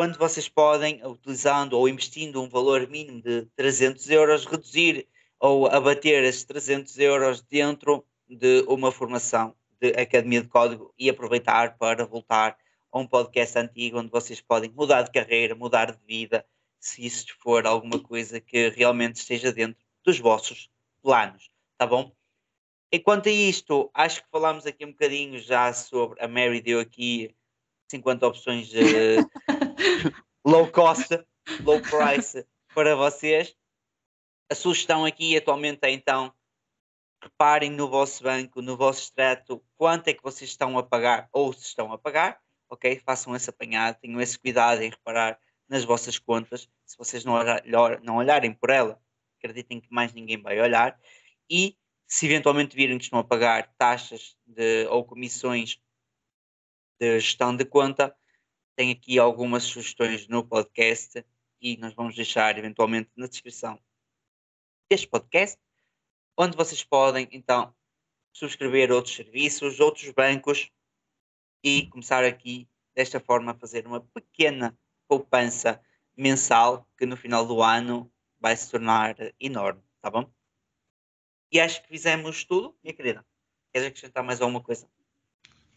Onde 0.01 0.17
vocês 0.17 0.47
podem, 0.47 1.05
utilizando 1.05 1.73
ou 1.73 1.89
investindo 1.89 2.41
um 2.41 2.47
valor 2.47 2.87
mínimo 2.87 3.21
de 3.21 3.45
300 3.57 4.09
euros, 4.09 4.45
reduzir 4.45 5.05
ou 5.37 5.67
abater 5.67 6.23
esses 6.23 6.45
300 6.45 6.97
euros 6.99 7.41
dentro 7.41 8.05
de 8.25 8.63
uma 8.69 8.93
formação 8.93 9.53
de 9.77 9.89
Academia 9.89 10.41
de 10.41 10.47
Código 10.47 10.93
e 10.97 11.09
aproveitar 11.09 11.77
para 11.77 12.05
voltar 12.05 12.57
a 12.89 12.97
um 12.97 13.05
podcast 13.05 13.59
antigo 13.59 13.99
onde 13.99 14.09
vocês 14.09 14.39
podem 14.39 14.71
mudar 14.71 15.01
de 15.01 15.11
carreira, 15.11 15.53
mudar 15.53 15.91
de 15.91 15.99
vida, 16.07 16.45
se 16.79 17.05
isso 17.05 17.35
for 17.37 17.67
alguma 17.67 17.99
coisa 17.99 18.39
que 18.39 18.69
realmente 18.69 19.17
esteja 19.17 19.51
dentro 19.51 19.83
dos 20.01 20.17
vossos 20.17 20.69
planos, 21.03 21.51
tá 21.77 21.85
bom? 21.85 22.09
Enquanto 22.89 23.27
a 23.27 23.33
isto, 23.33 23.91
acho 23.93 24.23
que 24.23 24.29
falámos 24.31 24.65
aqui 24.65 24.85
um 24.85 24.91
bocadinho 24.91 25.37
já 25.39 25.73
sobre, 25.73 26.23
a 26.23 26.27
Mary 26.29 26.61
deu 26.61 26.79
aqui 26.79 27.35
50 27.89 28.27
opções 28.27 28.69
de 28.69 28.79
low 30.45 30.67
cost, 30.71 31.09
low 31.63 31.81
price 31.81 32.45
para 32.73 32.95
vocês. 32.95 33.55
A 34.51 34.55
sugestão 34.55 35.05
aqui 35.05 35.37
atualmente 35.37 35.79
é 35.83 35.91
então 35.91 36.33
reparem 37.21 37.69
no 37.69 37.89
vosso 37.89 38.23
banco, 38.23 38.61
no 38.61 38.77
vosso 38.77 39.01
extrato, 39.01 39.63
quanto 39.75 40.07
é 40.07 40.13
que 40.13 40.23
vocês 40.23 40.49
estão 40.49 40.77
a 40.77 40.83
pagar 40.83 41.27
ou 41.31 41.51
se 41.51 41.65
estão 41.65 41.91
a 41.91 41.97
pagar, 41.97 42.39
ok? 42.69 42.99
Façam 43.05 43.35
esse 43.35 43.49
apanhado, 43.49 43.99
tenham 43.99 44.21
esse 44.21 44.39
cuidado 44.39 44.81
em 44.81 44.89
reparar 44.89 45.37
nas 45.67 45.83
vossas 45.83 46.17
contas. 46.17 46.69
Se 46.85 46.97
vocês 46.97 47.25
não, 47.25 47.33
olhar, 47.33 47.61
não 48.01 48.17
olharem 48.17 48.53
por 48.53 48.69
ela, 48.69 48.99
acreditem 49.37 49.79
que 49.81 49.91
mais 49.91 50.13
ninguém 50.13 50.41
vai 50.41 50.59
olhar. 50.59 50.99
E 51.49 51.77
se 52.07 52.25
eventualmente 52.25 52.75
virem 52.75 52.97
que 52.97 53.03
estão 53.03 53.19
a 53.19 53.23
pagar 53.23 53.71
taxas 53.77 54.35
de, 54.45 54.87
ou 54.87 55.05
comissões 55.05 55.79
de 56.99 57.19
gestão 57.19 57.55
de 57.55 57.65
conta, 57.65 58.15
tem 58.79 58.91
aqui 58.91 59.19
algumas 59.19 59.63
sugestões 59.63 60.25
no 60.29 60.41
podcast 60.41 61.25
e 61.59 61.75
nós 61.75 61.93
vamos 61.93 62.15
deixar 62.15 62.57
eventualmente 62.57 63.09
na 63.13 63.27
descrição 63.27 63.77
deste 64.89 65.05
podcast, 65.05 65.59
onde 66.37 66.55
vocês 66.55 66.81
podem 66.81 67.27
então 67.33 67.75
subscrever 68.31 68.89
outros 68.89 69.13
serviços, 69.13 69.81
outros 69.81 70.09
bancos 70.11 70.71
e 71.61 71.87
começar 71.87 72.23
aqui 72.23 72.69
desta 72.95 73.19
forma 73.19 73.51
a 73.51 73.59
fazer 73.59 73.85
uma 73.85 73.99
pequena 73.99 74.79
poupança 75.09 75.83
mensal 76.15 76.87
que 76.97 77.05
no 77.05 77.17
final 77.17 77.45
do 77.45 77.61
ano 77.61 78.09
vai 78.39 78.55
se 78.55 78.71
tornar 78.71 79.13
enorme, 79.41 79.83
tá 79.99 80.09
bom? 80.09 80.31
E 81.51 81.59
acho 81.59 81.81
que 81.81 81.89
fizemos 81.89 82.45
tudo, 82.45 82.73
minha 82.81 82.95
querida. 82.95 83.25
Queres 83.73 83.89
acrescentar 83.89 84.23
mais 84.23 84.39
alguma 84.39 84.63
coisa? 84.63 84.89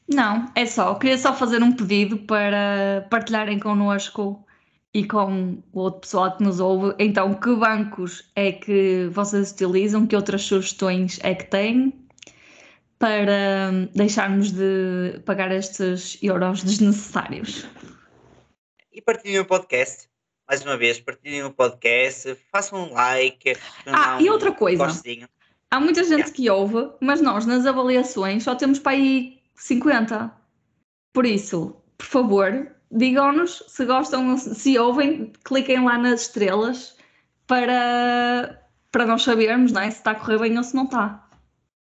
Não, 0.08 0.50
é 0.54 0.66
só. 0.66 0.94
Queria 0.96 1.16
só 1.18 1.32
fazer 1.34 1.62
um 1.62 1.72
pedido 1.72 2.18
para 2.18 3.06
partilharem 3.10 3.58
connosco 3.58 4.44
e 4.92 5.04
com 5.06 5.62
o 5.72 5.80
outro 5.80 6.00
pessoal 6.00 6.36
que 6.36 6.42
nos 6.42 6.60
ouve. 6.60 6.94
Então, 6.98 7.32
que 7.34 7.54
bancos 7.54 8.30
é 8.36 8.52
que 8.52 9.08
vocês 9.12 9.52
utilizam? 9.52 10.06
Que 10.06 10.16
outras 10.16 10.42
sugestões 10.42 11.18
é 11.22 11.34
que 11.34 11.44
têm? 11.44 11.94
Para 12.98 13.70
deixarmos 13.94 14.52
de 14.52 15.20
pagar 15.24 15.50
estes 15.50 16.18
euros 16.22 16.62
desnecessários. 16.62 17.66
E 18.92 19.00
partilhem 19.00 19.40
o 19.40 19.44
podcast. 19.44 20.08
mais 20.48 20.62
uma 20.62 20.76
vez, 20.76 21.00
partilhem 21.00 21.44
o 21.44 21.50
podcast, 21.50 22.36
façam 22.52 22.90
um 22.90 22.92
like. 22.92 23.56
Ah, 23.86 24.18
e 24.20 24.28
outra 24.28 24.52
coisa. 24.52 24.84
gostinho. 24.84 25.26
Há 25.70 25.80
muita 25.80 26.02
gente 26.04 26.18
Yeah. 26.18 26.34
que 26.34 26.50
ouve, 26.50 26.90
mas 27.00 27.22
nós 27.22 27.46
nas 27.46 27.64
avaliações 27.64 28.42
só 28.44 28.54
temos 28.54 28.78
para 28.78 28.92
aí 28.92 29.40
50. 29.62 30.34
Por 31.12 31.24
isso, 31.24 31.76
por 31.96 32.06
favor, 32.06 32.74
digam-nos 32.90 33.62
se 33.68 33.84
gostam, 33.84 34.36
se 34.36 34.78
ouvem, 34.78 35.32
cliquem 35.44 35.84
lá 35.84 35.96
nas 35.96 36.22
estrelas 36.22 36.96
para, 37.46 38.68
para 38.90 39.06
nós 39.06 39.22
sabermos 39.22 39.70
não 39.70 39.82
é, 39.82 39.90
se 39.90 39.98
está 39.98 40.10
a 40.10 40.14
correr 40.16 40.38
bem 40.38 40.56
ou 40.58 40.64
se 40.64 40.74
não 40.74 40.84
está. 40.84 41.28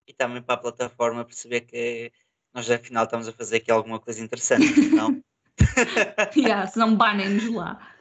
E 0.06 0.14
também 0.14 0.42
para 0.42 0.56
a 0.56 0.58
plataforma 0.58 1.24
perceber 1.24 1.62
que 1.62 2.12
nós 2.54 2.70
afinal 2.70 3.06
estamos 3.06 3.28
a 3.30 3.34
fazer 3.34 3.58
aqui 3.58 3.72
alguma 3.72 4.00
coisa 4.00 4.22
interessante, 4.22 4.90
não? 4.90 5.24
yeah, 6.36 6.68
se 6.68 6.78
não 6.78 6.96
banem-nos 6.96 7.54
lá. 7.54 7.96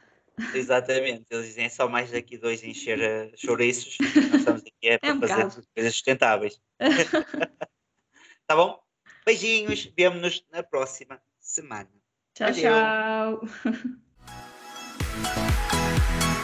Exatamente, 0.53 1.25
eles 1.29 1.45
dizem 1.45 1.65
é 1.65 1.69
só 1.69 1.87
mais 1.87 2.11
daqui 2.11 2.37
dois 2.37 2.63
encher 2.63 2.99
uh, 2.99 3.37
chouriços, 3.37 3.97
nós 4.31 4.41
estamos 4.41 4.61
aqui 4.61 4.73
é 4.89 4.97
para 4.97 5.13
um 5.13 5.19
fazer 5.21 5.33
bocado. 5.33 5.63
coisas 5.73 5.93
sustentáveis. 5.93 6.61
tá 8.47 8.55
bom? 8.55 8.81
Beijinhos, 9.31 9.89
vemo-nos 9.95 10.45
na 10.51 10.61
próxima 10.61 11.21
semana. 11.39 11.89
Tchau, 12.33 12.47
Adeus. 12.47 12.61
tchau. 12.61 13.41